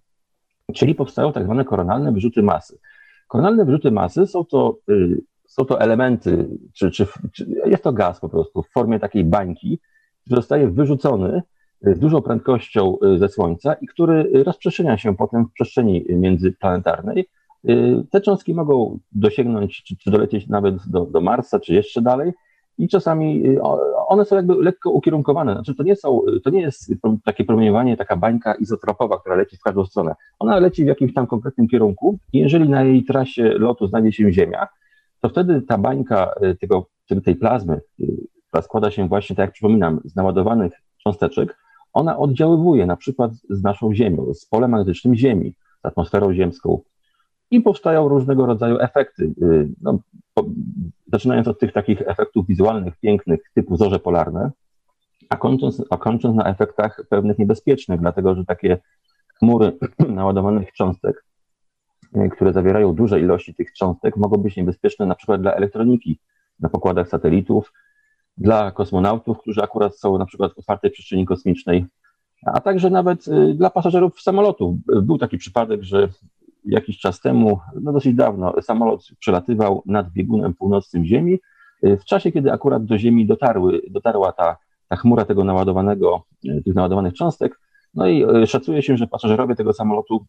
Czyli 0.74 0.96
powstają 0.96 1.34
tak 1.34 1.44
zwane 1.44 1.66
koronalne 1.66 2.12
wyrzuty 2.12 2.44
masy. 2.44 2.78
Koronalne 3.28 3.66
wyrzuty 3.66 3.92
masy 3.92 4.28
są 4.28 4.46
to 4.46 4.78
są 5.48 5.66
to 5.66 5.82
elementy, 5.82 6.50
czy, 6.74 6.92
czy, 6.92 7.08
czy, 7.32 7.62
jest 7.66 7.84
to 7.84 7.94
gaz 7.94 8.20
po 8.20 8.30
prostu 8.30 8.64
w 8.64 8.70
formie 8.70 9.00
takiej 9.00 9.24
bańki, 9.24 9.80
który 10.26 10.42
zostaje 10.42 10.70
wyrzucony 10.70 11.42
z 11.82 12.00
dużą 12.00 12.22
prędkością 12.22 12.98
y, 13.04 13.18
ze 13.18 13.30
Słońca 13.30 13.74
i 13.74 13.88
który 13.88 14.44
rozprzestrzenia 14.44 14.98
się 14.98 15.16
potem 15.16 15.46
w 15.46 15.52
przestrzeni 15.52 16.06
międzyplanetarnej. 16.10 17.26
Y, 17.70 18.04
te 18.12 18.22
cząstki 18.22 18.54
mogą 18.54 19.00
dosięgnąć, 19.12 19.84
czy, 19.84 19.98
czy 19.98 20.12
dolecieć 20.12 20.48
nawet 20.48 20.76
do, 20.88 21.06
do 21.06 21.22
Marsa, 21.22 21.60
czy 21.60 21.74
jeszcze 21.74 22.02
dalej. 22.02 22.34
I 22.78 22.88
czasami 22.88 23.48
y, 23.48 23.62
one 24.08 24.26
są 24.26 24.36
jakby 24.36 24.56
lekko 24.56 24.92
ukierunkowane. 24.92 25.54
Znaczy, 25.54 25.76
to 25.76 25.84
nie, 25.84 25.96
są, 25.96 26.22
to 26.44 26.50
nie 26.50 26.62
jest 26.62 26.94
takie 27.26 27.44
promieniowanie, 27.44 27.98
taka 27.98 28.16
bańka 28.16 28.54
izotropowa, 28.56 29.20
która 29.20 29.36
leci 29.36 29.58
w 29.58 29.62
każdą 29.62 29.86
stronę. 29.86 30.16
Ona 30.40 30.60
leci 30.60 30.84
w 30.84 30.88
jakimś 30.88 31.14
tam 31.14 31.28
konkretnym 31.28 31.68
kierunku 31.68 32.18
i 32.34 32.40
jeżeli 32.40 32.70
na 32.70 32.84
jej 32.84 33.04
trasie 33.04 33.44
lotu 33.44 33.88
znajdzie 33.88 34.12
się 34.12 34.32
Ziemia, 34.32 34.68
to 35.22 35.30
wtedy 35.30 35.62
ta 35.62 35.78
bańka 35.78 36.34
tego, 36.62 36.86
tej 37.26 37.36
plazmy, 37.36 37.82
która 38.48 38.62
składa 38.62 38.92
się 38.92 39.08
właśnie, 39.08 39.36
tak 39.36 39.44
jak 39.44 39.54
przypominam, 39.54 40.00
z 40.06 40.16
naładowanych 40.16 40.72
cząsteczek, 41.04 41.58
ona 41.94 42.18
oddziaływuje 42.18 42.86
na 42.86 42.96
przykład 42.96 43.32
z 43.50 43.64
naszą 43.64 43.94
Ziemią, 43.94 44.34
z 44.34 44.46
polem 44.46 44.72
magnetycznym 44.72 45.16
Ziemi, 45.16 45.54
z 45.84 45.86
atmosferą 45.86 46.34
ziemską 46.34 46.80
i 47.52 47.62
powstają 47.62 48.08
różnego 48.08 48.46
rodzaju 48.46 48.80
efekty. 48.80 49.34
Y, 49.42 49.70
no, 49.82 50.00
po, 50.34 50.46
zaczynając 51.12 51.48
od 51.48 51.60
tych 51.60 51.74
takich 51.74 52.02
efektów 52.02 52.48
wizualnych, 52.48 52.98
pięknych, 52.98 53.40
typu 53.54 53.78
zorze 53.78 54.00
polarne, 54.00 54.52
a 55.30 55.38
kończąc, 55.38 55.84
a 55.90 55.98
kończąc 55.98 56.36
na 56.36 56.46
efektach 56.46 57.02
pewnych 57.10 57.40
niebezpiecznych, 57.40 58.00
dlatego 58.00 58.36
że 58.36 58.46
takie 58.46 58.78
chmury 59.40 59.78
naładowanych 60.10 60.74
cząstek 60.74 61.24
E, 62.16 62.30
które 62.30 62.54
zawierają 62.54 62.94
duże 62.94 63.20
ilości 63.20 63.54
tych 63.54 63.74
cząstek, 63.74 64.18
mogą 64.18 64.38
być 64.38 64.56
niebezpieczne 64.56 65.06
na 65.06 65.16
przykład 65.16 65.42
dla 65.42 65.54
elektroniki 65.54 66.20
na 66.60 66.70
pokładach 66.70 67.08
satelitów, 67.08 67.74
dla 68.40 68.72
kosmonautów, 68.72 69.40
którzy 69.40 69.64
akurat 69.64 69.98
są 69.98 70.18
na 70.18 70.26
przykład 70.26 70.54
w 70.54 70.60
otwartej 70.60 70.92
przestrzeni 70.92 71.26
kosmicznej, 71.26 71.86
a 72.46 72.62
także 72.62 72.90
nawet 72.90 73.28
e, 73.28 73.54
dla 73.54 73.70
pasażerów 73.70 74.22
samolotów. 74.22 74.76
Był 75.02 75.18
taki 75.18 75.38
przypadek, 75.38 75.84
że 75.84 76.08
jakiś 76.66 77.00
czas 77.00 77.22
temu, 77.22 77.60
no 77.82 77.94
dosyć 77.94 78.16
dawno, 78.16 78.62
samolot 78.62 79.08
przelatywał 79.20 79.84
nad 79.86 80.10
biegunem 80.10 80.54
północnym 80.54 81.06
Ziemi. 81.06 81.40
E, 81.84 81.98
w 81.98 82.06
czasie, 82.06 82.32
kiedy 82.32 82.52
akurat 82.52 82.86
do 82.86 82.98
Ziemi 82.98 83.26
dotarły, 83.28 83.82
dotarła 83.90 84.32
ta, 84.32 84.58
ta 84.88 84.96
chmura 84.96 85.26
tego 85.26 85.44
naładowanego, 85.44 86.24
tych 86.66 86.76
naładowanych 86.76 87.14
cząstek, 87.14 87.60
no 87.94 88.08
i 88.08 88.26
szacuje 88.48 88.82
się, 88.82 88.98
że 88.98 89.08
pasażerowie 89.08 89.56
tego 89.56 89.74
samolotu 89.74 90.26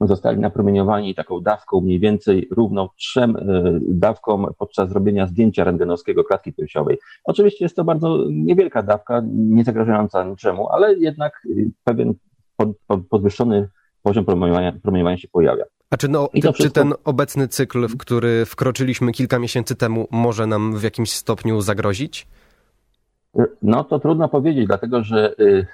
zostali 0.00 0.38
napromieniowani 0.38 1.14
taką 1.14 1.40
dawką 1.40 1.80
mniej 1.80 2.00
więcej 2.00 2.48
równą 2.50 2.88
trzem 2.96 3.36
e, 3.36 3.42
dawkom 3.88 4.46
podczas 4.58 4.88
zrobienia 4.88 5.26
zdjęcia 5.26 5.64
rentgenowskiego 5.64 6.24
klatki 6.24 6.52
piersiowej. 6.52 6.98
Oczywiście 7.24 7.64
jest 7.64 7.76
to 7.76 7.84
bardzo 7.84 8.24
niewielka 8.30 8.82
dawka, 8.82 9.22
nie 9.32 9.64
zagrażająca 9.64 10.24
niczemu, 10.24 10.68
ale 10.68 10.94
jednak 10.94 11.46
e, 11.46 11.62
pewien 11.84 12.14
podwyższony 13.08 13.68
poziom 14.02 14.24
promieniowania, 14.24 14.72
promieniowania 14.82 15.16
się 15.16 15.28
pojawia. 15.28 15.64
A 15.90 15.96
czy, 15.96 16.08
no, 16.08 16.28
czy 16.42 16.52
wszystko... 16.52 16.80
ten 16.80 16.92
obecny 17.04 17.48
cykl, 17.48 17.88
w 17.88 17.96
który 17.96 18.44
wkroczyliśmy 18.46 19.12
kilka 19.12 19.38
miesięcy 19.38 19.76
temu, 19.76 20.06
może 20.10 20.46
nam 20.46 20.78
w 20.78 20.82
jakimś 20.82 21.12
stopniu 21.12 21.60
zagrozić? 21.60 22.26
No 23.62 23.84
to 23.84 23.98
trudno 23.98 24.28
powiedzieć, 24.28 24.66
dlatego 24.66 25.02
że 25.02 25.34
e, 25.38 25.66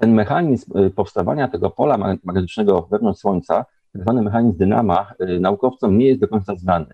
ten 0.00 0.14
mechanizm 0.14 0.78
y, 0.78 0.90
powstawania 0.90 1.48
tego 1.48 1.70
pola 1.70 1.98
magnetycznego 1.98 2.88
wewnątrz 2.90 3.20
Słońca, 3.20 3.64
tak 3.92 4.02
zwany 4.02 4.22
mechanizm 4.22 4.58
dynama, 4.58 5.12
y, 5.20 5.40
naukowcom 5.40 5.98
nie 5.98 6.06
jest 6.06 6.20
do 6.20 6.28
końca 6.28 6.56
znany. 6.56 6.86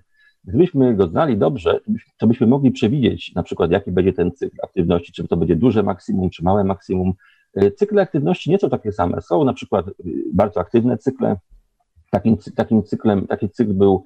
Gdybyśmy 0.44 0.94
go 0.94 1.06
znali 1.06 1.36
dobrze, 1.36 1.80
to 2.18 2.26
byśmy 2.26 2.46
mogli 2.46 2.70
przewidzieć 2.70 3.34
na 3.34 3.42
przykład, 3.42 3.70
jaki 3.70 3.92
będzie 3.92 4.12
ten 4.12 4.32
cykl 4.32 4.56
aktywności, 4.62 5.12
czy 5.12 5.28
to 5.28 5.36
będzie 5.36 5.56
duże 5.56 5.82
maksimum, 5.82 6.30
czy 6.30 6.44
małe 6.44 6.64
maksimum. 6.64 7.12
Y, 7.62 7.70
cykle 7.70 8.02
aktywności 8.02 8.50
nie 8.50 8.58
są 8.58 8.70
takie 8.70 8.92
same. 8.92 9.22
Są 9.22 9.44
na 9.44 9.52
przykład 9.52 9.86
bardzo 10.32 10.60
aktywne 10.60 10.98
cykle. 10.98 11.36
Takim, 12.10 12.36
takim 12.56 12.82
cyklem, 12.82 13.26
taki 13.26 13.50
cykl 13.50 13.72
był 13.72 14.04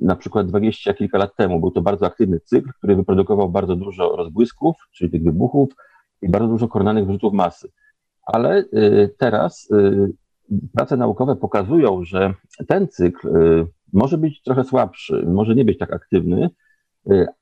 na 0.00 0.16
przykład 0.16 0.46
dwadzieścia 0.46 0.94
kilka 0.94 1.18
lat 1.18 1.36
temu. 1.36 1.60
Był 1.60 1.70
to 1.70 1.82
bardzo 1.82 2.06
aktywny 2.06 2.40
cykl, 2.40 2.70
który 2.78 2.96
wyprodukował 2.96 3.48
bardzo 3.48 3.76
dużo 3.76 4.16
rozbłysków, 4.16 4.76
czyli 4.92 5.10
tych 5.10 5.22
wybuchów, 5.22 5.68
i 6.22 6.28
bardzo 6.28 6.48
dużo 6.48 6.68
koronalnych 6.68 7.06
wyrzutów 7.06 7.32
masy. 7.32 7.68
Ale 8.32 8.64
teraz 9.18 9.68
prace 10.76 10.96
naukowe 10.96 11.36
pokazują, 11.36 12.04
że 12.04 12.34
ten 12.66 12.88
cykl 12.88 13.28
może 13.92 14.18
być 14.18 14.42
trochę 14.42 14.64
słabszy, 14.64 15.26
może 15.26 15.54
nie 15.54 15.64
być 15.64 15.78
tak 15.78 15.92
aktywny, 15.92 16.50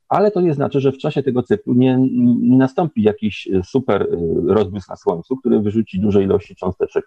ale 0.09 0.31
to 0.31 0.41
nie 0.41 0.55
znaczy, 0.55 0.81
że 0.81 0.93
w 0.93 0.99
czasie 0.99 1.23
tego 1.23 1.43
cyklu 1.43 1.75
nie, 1.75 1.99
nie 2.41 2.57
nastąpi 2.57 3.03
jakiś 3.03 3.49
super 3.65 4.09
rozbłysk 4.47 4.89
na 4.89 4.97
Słońcu, 4.97 5.37
który 5.37 5.61
wyrzuci 5.61 6.01
duże 6.01 6.23
ilości 6.23 6.57
cząsteczek 6.57 7.05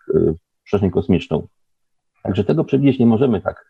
w 0.59 0.63
przestrzeń 0.63 0.91
kosmiczną. 0.91 1.47
Także 2.23 2.43
tego 2.43 2.63
przewidzieć 2.63 2.99
nie 2.99 3.05
możemy 3.05 3.41
tak, 3.41 3.65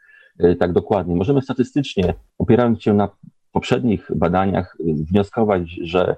tak 0.60 0.74
dokładnie. 0.74 1.16
Możemy 1.16 1.42
statystycznie, 1.42 2.14
opierając 2.38 2.82
się 2.82 2.94
na 2.94 3.10
poprzednich 3.52 4.12
badaniach, 4.16 4.78
wnioskować, 5.12 5.70
że 5.82 6.16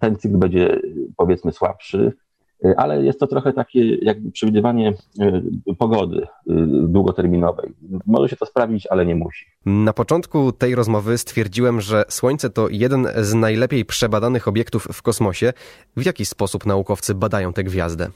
ten 0.00 0.16
cykl 0.16 0.36
będzie 0.36 0.80
powiedzmy 1.16 1.52
słabszy, 1.52 2.12
ale 2.76 3.04
jest 3.04 3.20
to 3.20 3.26
trochę 3.26 3.52
takie 3.52 3.94
jakby 3.94 4.30
przewidywanie 4.30 4.94
e, 5.20 5.42
pogody 5.78 6.22
e, 6.22 6.26
długoterminowej. 6.66 7.72
Może 8.06 8.28
się 8.28 8.36
to 8.36 8.46
sprawdzić, 8.46 8.86
ale 8.86 9.06
nie 9.06 9.14
musi. 9.14 9.46
Na 9.66 9.92
początku 9.92 10.52
tej 10.52 10.74
rozmowy 10.74 11.18
stwierdziłem, 11.18 11.80
że 11.80 12.04
Słońce 12.08 12.50
to 12.50 12.68
jeden 12.68 13.06
z 13.16 13.34
najlepiej 13.34 13.84
przebadanych 13.84 14.48
obiektów 14.48 14.88
w 14.92 15.02
kosmosie. 15.02 15.52
W 15.96 16.06
jaki 16.06 16.24
sposób 16.24 16.66
naukowcy 16.66 17.14
badają 17.14 17.52
tę 17.52 17.64
gwiazdę? 17.64 18.10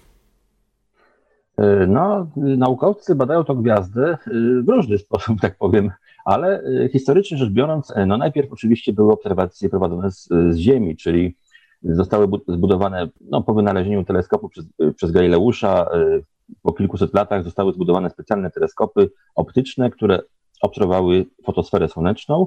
No, 1.88 2.26
naukowcy 2.36 3.14
badają 3.14 3.44
tę 3.44 3.54
gwiazdę 3.54 4.18
w 4.66 4.68
różny 4.68 4.98
sposób, 5.04 5.40
tak 5.40 5.58
powiem, 5.58 5.90
ale 6.24 6.62
historycznie 6.92 7.38
rzecz 7.38 7.50
biorąc, 7.50 7.92
no 8.06 8.16
najpierw 8.16 8.52
oczywiście 8.52 8.92
były 8.92 9.12
obserwacje 9.12 9.68
prowadzone 9.68 10.10
z, 10.10 10.28
z 10.50 10.56
Ziemi, 10.56 10.96
czyli 10.96 11.36
zostały 11.84 12.28
zbudowane 12.48 13.08
no, 13.20 13.42
po 13.42 13.54
wynalezieniu 13.54 14.04
teleskopu 14.04 14.48
przez, 14.48 14.64
przez 14.96 15.10
Galileusza. 15.10 15.86
Y, 15.94 16.24
po 16.62 16.72
kilkuset 16.72 17.14
latach 17.14 17.44
zostały 17.44 17.72
zbudowane 17.72 18.10
specjalne 18.10 18.50
teleskopy 18.50 19.10
optyczne, 19.34 19.90
które 19.90 20.18
obserwowały 20.62 21.26
fotosferę 21.44 21.88
słoneczną. 21.88 22.46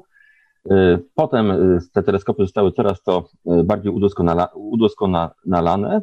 Y, 0.71 0.99
potem 1.15 1.51
y, 1.51 1.79
te 1.93 2.03
teleskopy 2.03 2.43
zostały 2.43 2.71
coraz 2.71 3.03
to 3.03 3.29
bardziej 3.63 3.91
udoskonala, 3.91 4.49
udoskonalane. 4.53 6.01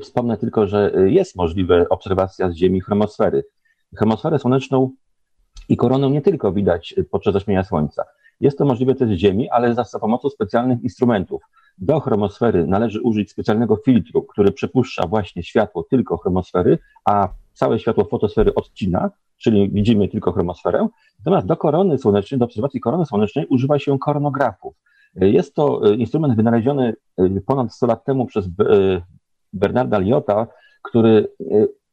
Wspomnę 0.00 0.36
tylko, 0.36 0.66
że 0.66 0.92
jest 1.06 1.36
możliwe 1.36 1.88
obserwacja 1.88 2.50
z 2.50 2.54
Ziemi 2.54 2.80
chromosfery. 2.80 3.44
Chromosferę 3.96 4.38
słoneczną 4.38 4.90
i 5.68 5.76
koronę 5.76 6.10
nie 6.10 6.22
tylko 6.22 6.52
widać 6.52 6.94
podczas 7.10 7.34
zaćmienia 7.34 7.64
Słońca. 7.64 8.04
Jest 8.40 8.58
to 8.58 8.64
możliwe 8.64 8.94
też 8.94 9.08
z 9.08 9.12
Ziemi, 9.12 9.50
ale 9.50 9.74
za 9.74 9.98
pomocą 10.00 10.30
specjalnych 10.30 10.82
instrumentów. 10.82 11.42
Do 11.80 12.00
chromosfery 12.00 12.66
należy 12.66 13.02
użyć 13.02 13.30
specjalnego 13.30 13.76
filtru, 13.76 14.22
który 14.22 14.52
przepuszcza 14.52 15.06
właśnie 15.06 15.42
światło 15.42 15.86
tylko 15.90 16.16
chromosfery, 16.16 16.78
a 17.04 17.28
całe 17.52 17.78
światło 17.78 18.04
fotosfery 18.04 18.54
odcina, 18.54 19.10
czyli 19.36 19.70
widzimy 19.70 20.08
tylko 20.08 20.32
chromosferę. 20.32 20.88
Natomiast 21.18 21.46
do 21.46 21.56
korony 21.56 21.98
słonecznej, 21.98 22.38
do 22.38 22.44
obserwacji 22.44 22.80
korony 22.80 23.06
słonecznej 23.06 23.46
używa 23.46 23.78
się 23.78 23.98
koronografów. 23.98 24.74
Jest 25.14 25.54
to 25.54 25.90
e, 25.90 25.94
instrument 25.94 26.36
wynaleziony 26.36 26.94
e, 27.18 27.40
ponad 27.46 27.74
100 27.74 27.86
lat 27.86 28.04
temu 28.04 28.26
przez 28.26 28.46
e, 28.46 28.50
Bernarda 29.52 29.98
Liota, 29.98 30.46
który 30.82 31.28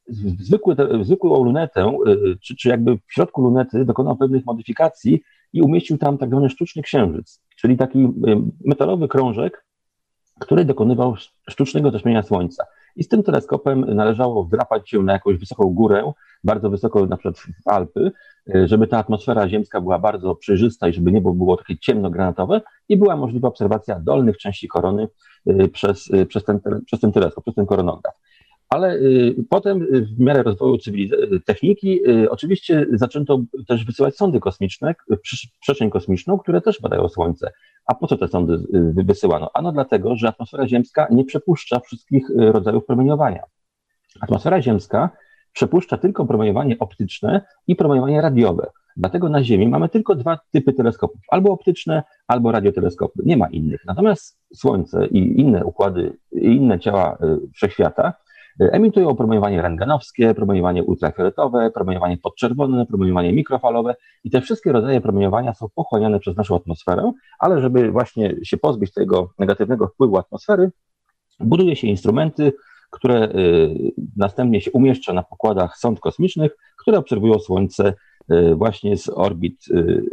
zwykły, 0.08 0.76
zwykłą 1.02 1.44
lunetę, 1.44 1.98
czy, 2.42 2.56
czy 2.56 2.70
jakby 2.70 2.98
w 2.98 3.14
środku 3.14 3.42
lunety 3.42 3.86
dokonał 3.86 4.18
pewnych 4.18 4.46
modyfikacji 4.46 5.22
i 5.54 5.62
umieścił 5.62 5.98
tam 5.98 6.18
tak 6.18 6.30
zwany 6.30 6.50
sztuczny 6.50 6.82
księżyc, 6.82 7.42
czyli 7.56 7.78
taki 7.78 8.14
metalowy 8.66 9.08
krążek, 9.08 9.65
który 10.40 10.66
dokonywał 10.66 11.16
sztucznego 11.50 11.92
zaćmienia 11.92 12.24
Słońca. 12.24 12.66
I 12.96 13.04
z 13.04 13.08
tym 13.08 13.24
teleskopem 13.24 13.96
należało 13.96 14.44
wdrapać 14.44 14.90
się 14.90 15.04
na 15.04 15.14
jakąś 15.14 15.38
wysoką 15.38 15.64
górę, 15.64 16.12
bardzo 16.44 16.70
wysoko 16.70 17.06
na 17.06 17.18
przykład 17.18 17.38
w 17.38 17.68
Alpy, 17.68 18.12
e, 18.56 18.68
żeby 18.68 18.88
ta 18.88 18.98
atmosfera 18.98 19.50
ziemska 19.50 19.82
była 19.82 20.00
bardzo 20.00 20.36
przejrzysta 20.36 20.88
i 20.88 20.94
żeby 20.94 21.12
niebo 21.12 21.34
było 21.34 21.58
takie 21.58 21.78
ciemno-granatowe 21.78 22.62
i 22.90 22.98
była 22.98 23.16
możliwa 23.16 23.48
obserwacja 23.48 24.00
dolnych 24.00 24.38
części 24.38 24.68
korony 24.68 25.08
e, 25.48 25.68
przez, 25.68 26.14
e, 26.14 26.26
przez, 26.26 26.44
ten, 26.44 26.60
przez 26.86 27.00
ten 27.00 27.12
teleskop, 27.12 27.44
przez 27.44 27.56
ten 27.56 27.66
koronograf. 27.66 28.16
Ale 28.76 29.00
potem 29.50 29.88
w 30.16 30.20
miarę 30.20 30.44
rozwoju 30.44 30.78
techniki 31.46 32.00
oczywiście 32.30 32.86
zaczęto 32.94 33.40
też 33.68 33.86
wysyłać 33.86 34.16
sondy 34.16 34.40
kosmiczne, 34.40 34.96
przestrzeń 35.62 35.90
kosmiczną, 35.90 36.38
które 36.38 36.62
też 36.62 36.82
badają 36.82 37.10
Słońce. 37.10 37.52
A 37.86 37.96
po 37.96 38.08
co 38.08 38.18
te 38.18 38.28
sondy 38.28 38.54
y, 38.54 39.04
wysyłano? 39.04 39.50
Ano 39.54 39.72
dlatego, 39.72 40.16
że 40.16 40.28
atmosfera 40.28 40.68
ziemska 40.68 41.08
nie 41.12 41.26
przepuszcza 41.26 41.80
wszystkich 41.80 42.30
y, 42.30 42.52
rodzajów 42.52 42.86
promieniowania. 42.86 43.44
Atmosfera 44.22 44.62
ziemska 44.62 45.10
przepuszcza 45.54 45.98
tylko 45.98 46.26
promieniowanie 46.26 46.80
optyczne 46.80 47.42
i 47.68 47.76
promieniowanie 47.76 48.22
radiowe. 48.22 48.68
Dlatego 48.98 49.30
na 49.30 49.44
Ziemi 49.44 49.68
mamy 49.68 49.90
tylko 49.90 50.16
dwa 50.16 50.40
typy 50.52 50.74
teleskopów, 50.74 51.22
albo 51.30 51.52
optyczne, 51.52 52.04
albo 52.28 52.52
radioteleskopy. 52.52 53.24
Nie 53.26 53.38
ma 53.38 53.48
innych. 53.48 53.86
Natomiast 53.86 54.40
Słońce 54.54 55.08
i 55.08 55.42
inne 55.42 55.66
układy, 55.66 56.18
i 56.32 56.46
inne 56.46 56.80
ciała 56.80 57.18
y, 57.24 57.52
wszechświata 57.54 58.14
Emitują 58.60 59.16
promieniowanie 59.16 59.62
rentgenowskie, 59.62 60.34
promieniowanie 60.34 60.84
ultrafioletowe, 60.84 61.72
promieniowanie 61.72 62.18
podczerwone, 62.18 62.86
promieniowanie 62.86 63.34
mikrofalowe 63.34 63.96
i 64.24 64.30
te 64.30 64.42
wszystkie 64.42 64.72
rodzaje 64.72 65.02
promieniowania 65.02 65.54
są 65.54 65.68
pochłaniane 65.76 66.20
przez 66.20 66.38
naszą 66.38 66.56
atmosferę, 66.56 67.12
ale 67.40 67.62
żeby 67.62 67.92
właśnie 67.92 68.36
się 68.44 68.58
pozbyć 68.58 68.94
tego 68.94 69.30
negatywnego 69.40 69.88
wpływu 69.88 70.18
atmosfery, 70.18 70.72
buduje 71.40 71.76
się 71.76 71.88
instrumenty, 71.88 72.54
które 72.92 73.30
y, 73.36 73.94
następnie 74.18 74.62
się 74.62 74.72
umieszcza 74.72 75.14
na 75.14 75.24
pokładach 75.24 75.78
sond 75.78 76.00
kosmicznych, 76.00 76.58
które 76.78 76.98
obserwują 76.98 77.40
Słońce 77.40 77.94
y, 78.32 78.56
właśnie 78.56 78.98
z 78.98 79.10
orbit 79.10 79.66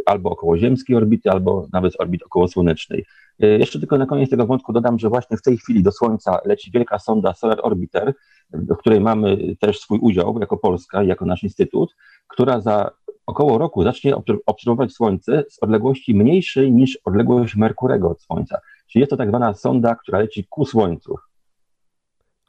albo 0.06 0.30
okołoziemskiej 0.30 0.96
orbity, 0.96 1.30
albo 1.30 1.66
nawet 1.72 1.92
z 1.92 2.00
orbit 2.00 2.22
okołosłonecznej. 2.22 3.04
Jeszcze 3.38 3.78
tylko 3.78 3.98
na 3.98 4.06
koniec 4.06 4.30
tego 4.30 4.46
wątku 4.46 4.72
dodam, 4.72 4.98
że 4.98 5.08
właśnie 5.08 5.36
w 5.36 5.42
tej 5.42 5.58
chwili 5.58 5.82
do 5.82 5.92
Słońca 5.92 6.40
leci 6.44 6.70
wielka 6.70 6.98
sonda 6.98 7.34
Solar 7.34 7.58
Orbiter, 7.62 8.14
w 8.52 8.76
której 8.76 9.00
mamy 9.00 9.56
też 9.60 9.80
swój 9.80 9.98
udział 9.98 10.38
jako 10.40 10.56
Polska, 10.56 11.02
jako 11.02 11.24
nasz 11.24 11.42
instytut, 11.42 11.96
która 12.28 12.60
za 12.60 12.90
około 13.26 13.58
roku 13.58 13.84
zacznie 13.84 14.14
obserwować 14.46 14.92
Słońce 14.92 15.44
z 15.48 15.62
odległości 15.62 16.14
mniejszej 16.14 16.72
niż 16.72 16.98
odległość 17.04 17.56
Merkurego 17.56 18.10
od 18.10 18.22
Słońca. 18.22 18.60
Czyli 18.86 19.00
jest 19.00 19.10
to 19.10 19.16
tak 19.16 19.28
zwana 19.28 19.54
sonda, 19.54 19.94
która 19.94 20.18
leci 20.18 20.46
ku 20.50 20.66
Słońcu. 20.66 21.16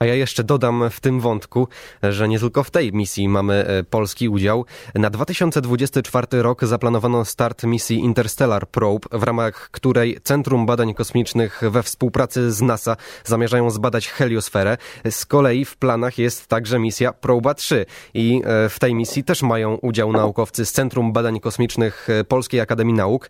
A 0.04 0.06
ja 0.06 0.16
jeszcze 0.16 0.44
dodam 0.44 0.90
w 0.90 1.00
tym 1.00 1.20
wątku, 1.20 1.68
że 2.04 2.28
nie 2.28 2.40
tylko 2.40 2.64
w 2.64 2.72
tej 2.72 2.94
misji 2.94 3.30
mamy 3.30 3.54
e, 3.54 3.84
polski 3.84 4.30
udział. 4.30 4.66
Na 4.96 5.10
2024 5.10 6.28
rok 6.32 6.66
zaplanowano 6.66 7.26
start 7.26 7.64
misji 7.64 8.00
Interstellar 8.00 8.68
Probe, 8.68 9.08
w 9.12 9.24
ramach 9.24 9.70
której 9.72 10.18
Centrum 10.24 10.66
Badań 10.66 10.94
Kosmicznych 10.94 11.62
we 11.70 11.84
współpracy 11.84 12.52
z 12.52 12.62
NASA 12.62 12.98
zamierzają 13.24 13.70
zbadać 13.70 14.08
heliosferę. 14.08 14.78
Z 15.10 15.26
kolei 15.26 15.66
w 15.66 15.78
planach 15.78 16.18
jest 16.18 16.48
także 16.48 16.80
misja 16.80 17.14
Proba 17.14 17.54
3 17.54 17.86
i 18.14 18.42
e, 18.46 18.70
w 18.70 18.80
tej 18.80 18.96
misji 18.96 19.24
też 19.24 19.44
mają 19.44 19.76
udział 19.76 20.12
naukowcy 20.12 20.66
z 20.66 20.72
Centrum 20.72 21.14
Badań 21.14 21.40
Kosmicznych 21.40 22.08
e, 22.10 22.24
Polskiej 22.24 22.60
Akademii 22.60 22.96
Nauk. 22.96 23.30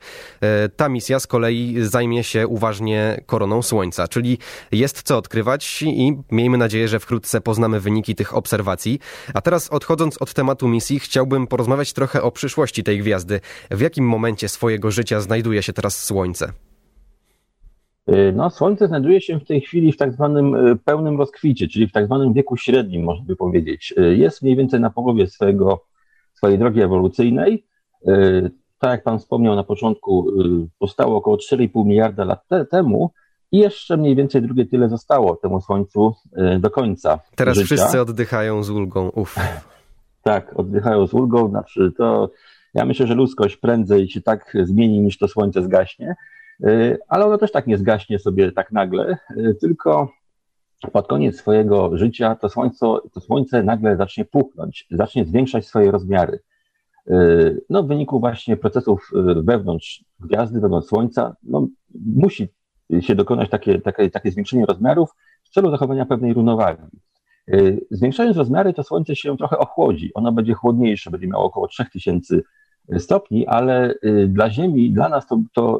Ta 0.75 0.89
misja 0.89 1.19
z 1.19 1.27
kolei 1.27 1.75
zajmie 1.81 2.23
się 2.23 2.47
uważnie 2.47 3.21
koroną 3.25 3.61
Słońca, 3.61 4.07
czyli 4.07 4.37
jest 4.71 5.03
co 5.03 5.17
odkrywać 5.17 5.81
i 5.81 6.17
miejmy 6.31 6.62
nadzieję, 6.63 6.87
że 6.87 6.99
wkrótce 6.99 7.41
poznamy 7.41 7.79
wyniki 7.79 8.15
tych 8.15 8.37
obserwacji. 8.37 8.99
A 9.33 9.41
teraz 9.41 9.69
odchodząc 9.69 10.21
od 10.21 10.33
tematu 10.33 10.67
misji, 10.67 10.99
chciałbym 10.99 11.47
porozmawiać 11.47 11.93
trochę 11.93 12.21
o 12.21 12.31
przyszłości 12.31 12.83
tej 12.83 12.99
gwiazdy. 12.99 13.39
W 13.71 13.81
jakim 13.81 14.05
momencie 14.05 14.49
swojego 14.49 14.91
życia 14.91 15.19
znajduje 15.19 15.63
się 15.63 15.73
teraz 15.73 16.03
Słońce? 16.03 16.53
Y, 18.09 18.33
no, 18.35 18.49
Słońce 18.49 18.87
znajduje 18.87 19.21
się 19.21 19.39
w 19.39 19.45
tej 19.45 19.61
chwili 19.61 19.91
w 19.91 19.97
tak 19.97 20.13
zwanym 20.13 20.55
y, 20.55 20.75
pełnym 20.75 21.17
rozkwicie, 21.17 21.67
czyli 21.67 21.87
w 21.87 21.91
tak 21.91 22.05
zwanym 22.05 22.33
wieku 22.33 22.57
średnim, 22.57 23.03
można 23.03 23.25
by 23.25 23.35
powiedzieć. 23.35 23.93
Y, 23.97 24.15
jest 24.17 24.41
mniej 24.41 24.55
więcej 24.55 24.79
na 24.79 24.89
połowie 24.89 25.27
swojego, 25.27 25.85
swojej 26.33 26.59
drogi 26.59 26.81
ewolucyjnej. 26.81 27.65
Tak 28.79 28.91
jak 28.91 29.03
Pan 29.03 29.19
wspomniał 29.19 29.55
na 29.55 29.63
początku, 29.63 30.27
powstało 30.79 31.17
około 31.17 31.37
4,5 31.37 31.85
miliarda 31.85 32.25
lat 32.25 32.47
te, 32.47 32.65
temu, 32.65 33.11
i 33.53 33.57
jeszcze 33.57 33.97
mniej 33.97 34.15
więcej 34.15 34.41
drugie 34.41 34.65
tyle 34.65 34.89
zostało 34.89 35.35
temu 35.35 35.61
Słońcu 35.61 36.15
e, 36.35 36.59
do 36.59 36.71
końca. 36.71 37.19
Teraz 37.35 37.57
życia. 37.57 37.65
wszyscy 37.65 38.01
oddychają 38.01 38.63
z 38.63 38.69
ulgą. 38.69 39.09
Uf. 39.09 39.35
Tak, 40.23 40.59
oddychają 40.59 41.07
z 41.07 41.13
ulgą. 41.13 41.49
Znaczy 41.49 41.91
to 41.97 42.29
ja 42.73 42.85
myślę, 42.85 43.07
że 43.07 43.15
ludzkość 43.15 43.57
prędzej 43.57 44.09
się 44.09 44.21
tak 44.21 44.53
zmieni, 44.63 44.99
niż 44.99 45.17
to 45.17 45.27
Słońce 45.27 45.63
zgaśnie. 45.63 46.15
E, 46.63 46.97
ale 47.07 47.25
ono 47.25 47.37
też 47.37 47.51
tak 47.51 47.67
nie 47.67 47.77
zgaśnie 47.77 48.19
sobie 48.19 48.51
tak 48.51 48.71
nagle, 48.71 49.17
e, 49.37 49.53
tylko 49.53 50.11
pod 50.93 51.07
koniec 51.07 51.37
swojego 51.37 51.97
życia 51.97 52.35
to 52.35 52.49
słońce, 52.49 52.85
to 53.13 53.19
słońce 53.19 53.63
nagle 53.63 53.97
zacznie 53.97 54.25
puchnąć, 54.25 54.87
zacznie 54.91 55.25
zwiększać 55.25 55.67
swoje 55.67 55.91
rozmiary. 55.91 56.39
No, 57.69 57.83
w 57.83 57.87
wyniku 57.87 58.19
właśnie 58.19 58.57
procesów 58.57 59.11
wewnątrz 59.43 60.05
gwiazdy, 60.19 60.59
wewnątrz 60.59 60.87
Słońca, 60.87 61.35
no, 61.43 61.67
musi 62.15 62.47
się 62.99 63.15
dokonać 63.15 63.49
takie, 63.49 63.81
takie, 63.81 64.09
takie 64.09 64.31
zwiększenie 64.31 64.65
rozmiarów 64.65 65.09
w 65.43 65.49
celu 65.49 65.71
zachowania 65.71 66.05
pewnej 66.05 66.33
równowagi. 66.33 66.83
Zwiększając 67.91 68.37
rozmiary, 68.37 68.73
to 68.73 68.83
Słońce 68.83 69.15
się 69.15 69.37
trochę 69.37 69.57
ochłodzi. 69.57 70.11
Ono 70.13 70.31
będzie 70.31 70.53
chłodniejsze, 70.53 71.11
będzie 71.11 71.27
miało 71.27 71.43
około 71.43 71.67
3000 71.67 72.39
stopni, 72.97 73.47
ale 73.47 73.95
dla 74.27 74.49
Ziemi, 74.49 74.91
dla 74.91 75.09
nas 75.09 75.27
to, 75.27 75.41
to 75.53 75.79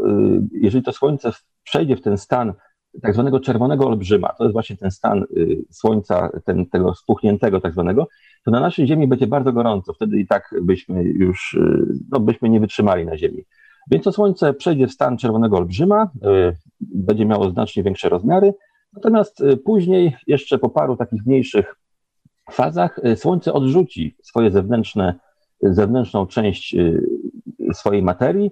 jeżeli 0.51 0.83
to 0.83 0.93
Słońce 0.93 1.31
przejdzie 1.63 1.95
w 1.95 2.01
ten 2.01 2.17
stan 2.17 2.53
tak 3.01 3.13
zwanego 3.13 3.39
czerwonego 3.39 3.87
olbrzyma, 3.87 4.33
to 4.37 4.43
jest 4.43 4.53
właśnie 4.53 4.77
ten 4.77 4.91
stan 4.91 5.25
Słońca, 5.71 6.29
ten, 6.45 6.65
tego 6.65 6.95
spuchniętego 6.95 7.61
tak 7.61 7.73
zwanego, 7.73 8.07
to 8.45 8.51
na 8.51 8.59
naszej 8.59 8.87
Ziemi 8.87 9.07
będzie 9.07 9.27
bardzo 9.27 9.53
gorąco. 9.53 9.93
Wtedy 9.93 10.19
i 10.19 10.27
tak 10.27 10.55
byśmy 10.61 11.03
już, 11.03 11.59
no, 12.11 12.19
byśmy 12.19 12.49
nie 12.49 12.59
wytrzymali 12.59 13.05
na 13.05 13.17
Ziemi. 13.17 13.43
Więc 13.91 14.03
to 14.03 14.11
Słońce 14.11 14.53
przejdzie 14.53 14.87
w 14.87 14.91
stan 14.91 15.17
czerwonego 15.17 15.57
olbrzyma, 15.57 16.03
y, 16.03 16.57
będzie 16.81 17.25
miało 17.25 17.49
znacznie 17.49 17.83
większe 17.83 18.09
rozmiary, 18.09 18.53
natomiast 18.93 19.41
y, 19.41 19.57
później, 19.57 20.15
jeszcze 20.27 20.57
po 20.57 20.69
paru 20.69 20.97
takich 20.97 21.25
mniejszych 21.25 21.75
fazach, 22.51 22.99
y, 23.05 23.15
Słońce 23.15 23.53
odrzuci 23.53 24.15
swoje 24.23 24.51
zewnętrzne, 24.51 25.15
zewnętrzną 25.61 26.27
część 26.27 26.75
swojej 27.73 28.03
materii, 28.03 28.51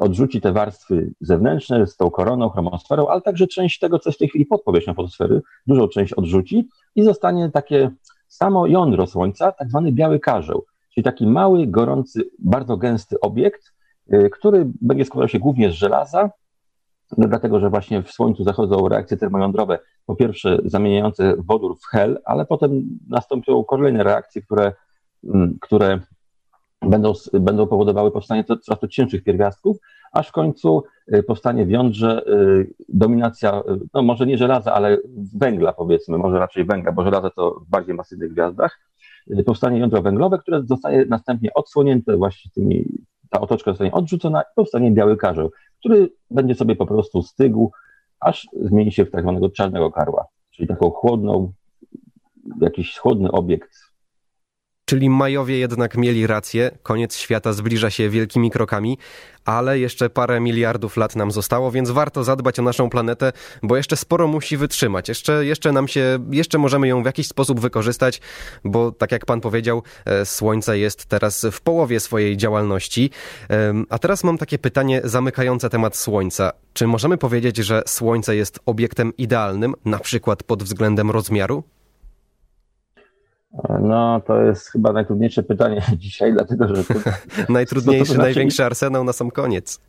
odrzuci 0.00 0.40
te 0.40 0.52
warstwy 0.52 1.12
zewnętrzne 1.20 1.86
z 1.86 1.96
tą 1.96 2.10
koroną, 2.10 2.48
chromosferą, 2.48 3.08
ale 3.08 3.20
także 3.20 3.46
część 3.46 3.78
tego, 3.78 3.98
co 3.98 4.10
jest 4.10 4.18
w 4.18 4.18
tej 4.18 4.28
chwili 4.28 4.46
pod 4.46 4.62
powierzchnią 4.62 4.94
fotosfery, 4.94 5.42
dużą 5.66 5.88
część 5.88 6.12
odrzuci 6.12 6.68
i 6.94 7.02
zostanie 7.02 7.50
takie 7.50 7.90
samo 8.28 8.66
jądro 8.66 9.06
Słońca, 9.06 9.52
tak 9.52 9.68
zwany 9.68 9.92
biały 9.92 10.20
karzeł, 10.20 10.64
czyli 10.94 11.04
taki 11.04 11.26
mały, 11.26 11.66
gorący, 11.66 12.30
bardzo 12.38 12.76
gęsty 12.76 13.20
obiekt, 13.20 13.72
który 14.32 14.70
będzie 14.80 15.04
składał 15.04 15.28
się 15.28 15.38
głównie 15.38 15.70
z 15.70 15.74
żelaza, 15.74 16.30
no 17.18 17.28
dlatego 17.28 17.60
że 17.60 17.70
właśnie 17.70 18.02
w 18.02 18.10
Słońcu 18.10 18.44
zachodzą 18.44 18.88
reakcje 18.88 19.16
termojądrowe, 19.16 19.78
po 20.06 20.16
pierwsze 20.16 20.58
zamieniające 20.64 21.34
wodór 21.38 21.76
w 21.78 21.86
hel, 21.86 22.20
ale 22.24 22.46
potem 22.46 22.82
nastąpią 23.08 23.64
kolejne 23.64 24.02
reakcje, 24.04 24.42
które, 24.42 24.72
mm, 25.24 25.58
które 25.60 26.00
będą, 26.82 27.12
będą 27.32 27.66
powodowały 27.66 28.10
powstanie 28.10 28.44
coraz 28.44 28.80
to 28.80 28.88
cięższych 28.88 29.24
pierwiastków, 29.24 29.76
aż 30.12 30.28
w 30.28 30.32
końcu 30.32 30.82
y, 31.14 31.22
powstanie 31.22 31.66
w 31.66 31.70
jądrze 31.70 32.22
y, 32.26 32.74
dominacja, 32.88 33.62
no 33.94 34.02
może 34.02 34.26
nie 34.26 34.38
żelaza, 34.38 34.74
ale 34.74 34.98
węgla 35.34 35.72
powiedzmy, 35.72 36.18
może 36.18 36.38
raczej 36.38 36.64
węgla, 36.64 36.92
bo 36.92 37.04
żelazo 37.04 37.30
to 37.30 37.60
w 37.66 37.70
bardziej 37.70 37.94
masywnych 37.94 38.32
gwiazdach, 38.32 38.80
powstanie 39.46 39.78
jądro 39.78 40.02
węglowe, 40.02 40.38
które 40.38 40.62
zostaje 40.62 41.06
następnie 41.06 41.54
odsłonięte 41.54 42.16
właśnie 42.16 42.50
tymi 42.54 42.84
ta 43.32 43.40
otoczka 43.40 43.70
zostanie 43.70 43.92
odrzucona 43.92 44.42
i 44.42 44.54
powstanie 44.54 44.90
biały 44.90 45.16
karzeł, 45.16 45.50
który 45.78 46.12
będzie 46.30 46.54
sobie 46.54 46.76
po 46.76 46.86
prostu 46.86 47.22
stygł, 47.22 47.72
aż 48.20 48.48
zmieni 48.60 48.92
się 48.92 49.04
w 49.04 49.10
tak 49.10 49.22
zwanego 49.22 49.50
czarnego 49.50 49.90
karła, 49.90 50.26
czyli 50.50 50.68
taką 50.68 50.90
chłodną, 50.90 51.52
jakiś 52.60 52.98
chłodny 52.98 53.32
obiekt 53.32 53.91
Czyli 54.92 55.10
Majowie 55.10 55.58
jednak 55.58 55.96
mieli 55.96 56.26
rację, 56.26 56.70
koniec 56.82 57.16
świata 57.16 57.52
zbliża 57.52 57.90
się 57.90 58.10
wielkimi 58.10 58.50
krokami, 58.50 58.98
ale 59.44 59.78
jeszcze 59.78 60.10
parę 60.10 60.40
miliardów 60.40 60.96
lat 60.96 61.16
nam 61.16 61.30
zostało, 61.30 61.70
więc 61.70 61.90
warto 61.90 62.24
zadbać 62.24 62.58
o 62.58 62.62
naszą 62.62 62.90
planetę, 62.90 63.32
bo 63.62 63.76
jeszcze 63.76 63.96
sporo 63.96 64.28
musi 64.28 64.56
wytrzymać. 64.56 65.08
Jeszcze, 65.08 65.44
jeszcze 65.44 65.72
nam 65.72 65.88
się, 65.88 66.18
jeszcze 66.30 66.58
możemy 66.58 66.88
ją 66.88 67.02
w 67.02 67.06
jakiś 67.06 67.28
sposób 67.28 67.60
wykorzystać, 67.60 68.20
bo 68.64 68.92
tak 68.92 69.12
jak 69.12 69.26
pan 69.26 69.40
powiedział, 69.40 69.82
e, 70.04 70.26
Słońce 70.26 70.78
jest 70.78 71.06
teraz 71.06 71.46
w 71.52 71.60
połowie 71.60 72.00
swojej 72.00 72.36
działalności. 72.36 73.10
A 73.88 73.98
teraz 73.98 74.24
mam 74.24 74.38
takie 74.38 74.58
pytanie 74.58 75.00
zamykające 75.04 75.70
temat 75.70 75.96
Słońca. 75.96 76.52
Czy 76.72 76.86
możemy 76.86 77.18
powiedzieć, 77.18 77.56
że 77.56 77.82
Słońce 77.86 78.36
jest 78.36 78.60
obiektem 78.66 79.16
idealnym, 79.16 79.74
na 79.84 79.98
przykład 79.98 80.42
pod 80.42 80.62
względem 80.62 81.10
rozmiaru? 81.10 81.64
No, 83.80 84.20
to 84.26 84.42
jest 84.42 84.68
chyba 84.68 84.92
najtrudniejsze 84.92 85.42
pytanie 85.42 85.82
dzisiaj, 85.96 86.32
dlatego 86.32 86.68
że. 86.68 86.84
To, 86.84 86.94
Najtrudniejszy, 87.52 88.06
to 88.06 88.14
znaczy, 88.14 88.20
największy 88.22 88.64
arsenał 88.64 89.04
na 89.04 89.12
sam 89.12 89.30
koniec. 89.30 89.80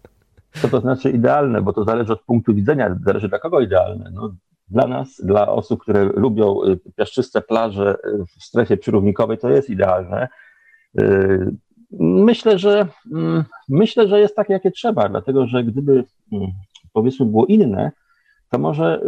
Co 0.61 0.67
to 0.67 0.81
znaczy 0.81 1.09
idealne, 1.09 1.61
bo 1.61 1.73
to 1.73 1.83
zależy 1.83 2.13
od 2.13 2.21
punktu 2.21 2.55
widzenia, 2.55 2.95
zależy 3.05 3.29
dla 3.29 3.39
kogo 3.39 3.61
idealne. 3.61 4.11
No, 4.13 4.35
dla 4.67 4.87
nas, 4.87 5.21
dla 5.23 5.47
osób, 5.47 5.81
które 5.81 6.03
lubią 6.03 6.63
y, 6.63 6.79
piaszczyste 6.95 7.41
plaże 7.41 7.95
y, 8.05 8.25
w 8.39 8.43
strefie 8.43 8.77
przyrównikowej, 8.77 9.37
to 9.37 9.49
jest 9.49 9.69
idealne. 9.69 10.27
Y, 11.01 11.51
myślę, 11.99 12.59
że 12.59 12.87
mm, 13.13 13.43
myślę, 13.69 14.07
że 14.07 14.19
jest 14.19 14.35
takie, 14.35 14.53
jakie 14.53 14.71
trzeba, 14.71 15.09
dlatego 15.09 15.47
że 15.47 15.63
gdyby 15.63 16.03
mm, 16.31 16.47
powiedzmy 16.93 17.25
było 17.25 17.45
inne, 17.45 17.91
to 18.49 18.59
może 18.59 19.01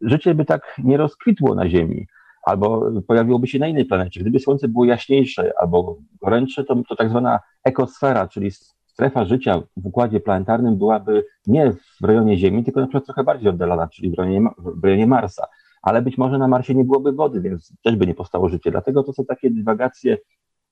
życie 0.00 0.34
by 0.34 0.44
tak 0.44 0.74
nie 0.84 0.96
rozkwitło 0.96 1.54
na 1.54 1.68
Ziemi 1.68 2.06
albo 2.48 2.90
pojawiłoby 3.06 3.46
się 3.46 3.58
na 3.58 3.66
innej 3.66 3.84
planecie. 3.84 4.20
Gdyby 4.20 4.38
Słońce 4.38 4.68
było 4.68 4.84
jaśniejsze 4.84 5.52
albo 5.58 5.98
gorętsze, 6.20 6.64
to, 6.64 6.82
to 6.88 6.96
tak 6.96 7.10
zwana 7.10 7.40
ekosfera, 7.64 8.28
czyli 8.28 8.50
strefa 8.86 9.24
życia 9.24 9.62
w 9.76 9.86
układzie 9.86 10.20
planetarnym 10.20 10.78
byłaby 10.78 11.24
nie 11.46 11.72
w 12.02 12.04
rejonie 12.04 12.38
Ziemi, 12.38 12.64
tylko 12.64 12.80
na 12.80 12.86
przykład 12.86 13.04
trochę 13.04 13.24
bardziej 13.24 13.48
oddalona, 13.48 13.88
czyli 13.88 14.10
w 14.10 14.14
rejonie, 14.18 14.48
w 14.58 14.84
rejonie 14.84 15.06
Marsa. 15.06 15.46
Ale 15.82 16.02
być 16.02 16.18
może 16.18 16.38
na 16.38 16.48
Marsie 16.48 16.74
nie 16.74 16.84
byłoby 16.84 17.12
wody, 17.12 17.40
więc 17.40 17.72
też 17.84 17.96
by 17.96 18.06
nie 18.06 18.14
powstało 18.14 18.48
życie. 18.48 18.70
Dlatego 18.70 19.02
to 19.02 19.12
są 19.12 19.24
takie 19.24 19.50
dywagacje, 19.50 20.18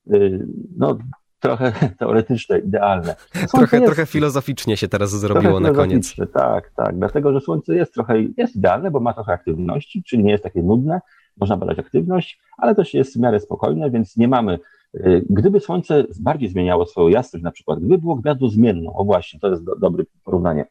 yy, 0.05 0.47
no 0.77 0.97
trochę 1.39 1.73
teoretyczne, 1.99 2.59
idealne. 2.59 3.15
trochę, 3.51 3.77
jest, 3.77 3.85
trochę 3.87 4.05
filozoficznie 4.05 4.77
się 4.77 4.87
teraz 4.87 5.09
zrobiło 5.11 5.59
na 5.59 5.71
koniec. 5.71 6.15
Tak, 6.33 6.71
tak. 6.75 6.99
Dlatego, 6.99 7.33
że 7.33 7.41
Słońce 7.41 7.75
jest 7.75 7.93
trochę 7.93 8.21
jest 8.37 8.55
idealne, 8.55 8.91
bo 8.91 8.99
ma 8.99 9.13
trochę 9.13 9.33
aktywności, 9.33 10.03
czyli 10.03 10.23
nie 10.23 10.31
jest 10.31 10.43
takie 10.43 10.63
nudne, 10.63 11.01
można 11.39 11.57
badać 11.57 11.79
aktywność, 11.79 12.39
ale 12.57 12.75
też 12.75 12.93
jest 12.93 13.17
w 13.17 13.19
miarę 13.19 13.39
spokojne, 13.39 13.91
więc 13.91 14.17
nie 14.17 14.27
mamy. 14.27 14.59
Y, 14.95 15.25
gdyby 15.29 15.59
Słońce 15.59 16.03
bardziej 16.19 16.49
zmieniało 16.49 16.85
swoją 16.85 17.07
jasność, 17.07 17.43
na 17.43 17.51
przykład, 17.51 17.79
gdyby 17.79 17.97
było 17.97 18.15
gwiazdą 18.15 18.49
zmienną, 18.49 18.93
o 18.95 19.05
właśnie, 19.05 19.39
to 19.39 19.49
jest 19.49 19.63
do, 19.63 19.75
dobre 19.75 20.03
porównanie. 20.23 20.65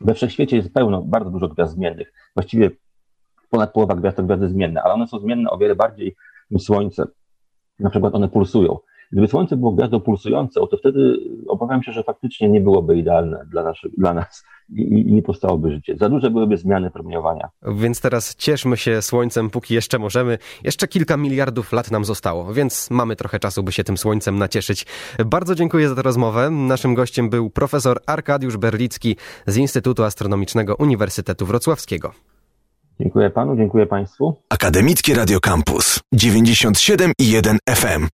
We 0.00 0.14
wszechświecie 0.14 0.56
jest 0.56 0.74
pełno, 0.74 1.02
bardzo 1.02 1.30
dużo 1.30 1.48
gwiazd 1.48 1.74
zmiennych. 1.74 2.12
Właściwie 2.34 2.70
ponad 3.50 3.72
połowa 3.72 3.94
gwiazd 3.94 4.16
to 4.16 4.22
gwiazdy 4.22 4.48
zmienne, 4.48 4.82
ale 4.82 4.94
one 4.94 5.08
są 5.08 5.18
zmienne 5.18 5.50
o 5.50 5.58
wiele 5.58 5.74
bardziej 5.74 6.16
niż 6.50 6.62
Słońce. 6.62 7.06
Na 7.78 7.90
przykład 7.90 8.14
one 8.14 8.28
pulsują. 8.28 8.78
Gdyby 9.12 9.28
Słońce 9.28 9.56
było 9.56 9.72
gwiazdą 9.72 10.00
pulsującą, 10.00 10.66
to 10.66 10.76
wtedy 10.76 11.16
obawiam 11.48 11.82
się, 11.82 11.92
że 11.92 12.02
faktycznie 12.02 12.48
nie 12.48 12.60
byłoby 12.60 12.96
idealne 12.96 13.46
dla, 13.50 13.62
naszy, 13.62 13.90
dla 13.98 14.14
nas 14.14 14.44
i, 14.68 14.82
i, 14.82 15.12
nie 15.12 15.22
powstałoby 15.22 15.72
życie. 15.72 15.96
Za 15.96 16.08
duże 16.08 16.30
byłyby 16.30 16.56
zmiany 16.56 16.90
promieniowania. 16.90 17.48
Więc 17.76 18.00
teraz 18.00 18.36
cieszmy 18.36 18.76
się 18.76 19.02
Słońcem, 19.02 19.50
póki 19.50 19.74
jeszcze 19.74 19.98
możemy. 19.98 20.38
Jeszcze 20.64 20.88
kilka 20.88 21.16
miliardów 21.16 21.72
lat 21.72 21.90
nam 21.90 22.04
zostało, 22.04 22.52
więc 22.52 22.90
mamy 22.90 23.16
trochę 23.16 23.38
czasu, 23.38 23.62
by 23.62 23.72
się 23.72 23.84
tym 23.84 23.96
Słońcem 23.96 24.38
nacieszyć. 24.38 24.86
Bardzo 25.26 25.54
dziękuję 25.54 25.88
za 25.88 25.94
tę 25.94 26.02
rozmowę. 26.02 26.50
Naszym 26.50 26.94
gościem 26.94 27.30
był 27.30 27.50
profesor 27.50 27.98
Arkadiusz 28.06 28.56
Berlicki 28.56 29.16
z 29.46 29.56
Instytutu 29.56 30.04
Astronomicznego 30.04 30.76
Uniwersytetu 30.76 31.46
Wrocławskiego. 31.46 32.12
Dziękuję 33.00 33.30
panu, 33.30 33.56
dziękuję 33.56 33.86
państwu. 33.86 34.36
Akademickie 34.48 35.14
Radio 35.14 35.40
Campus 35.40 36.00
97 36.12 37.12
i 37.18 37.30
1 37.30 37.58
FM. 37.70 38.08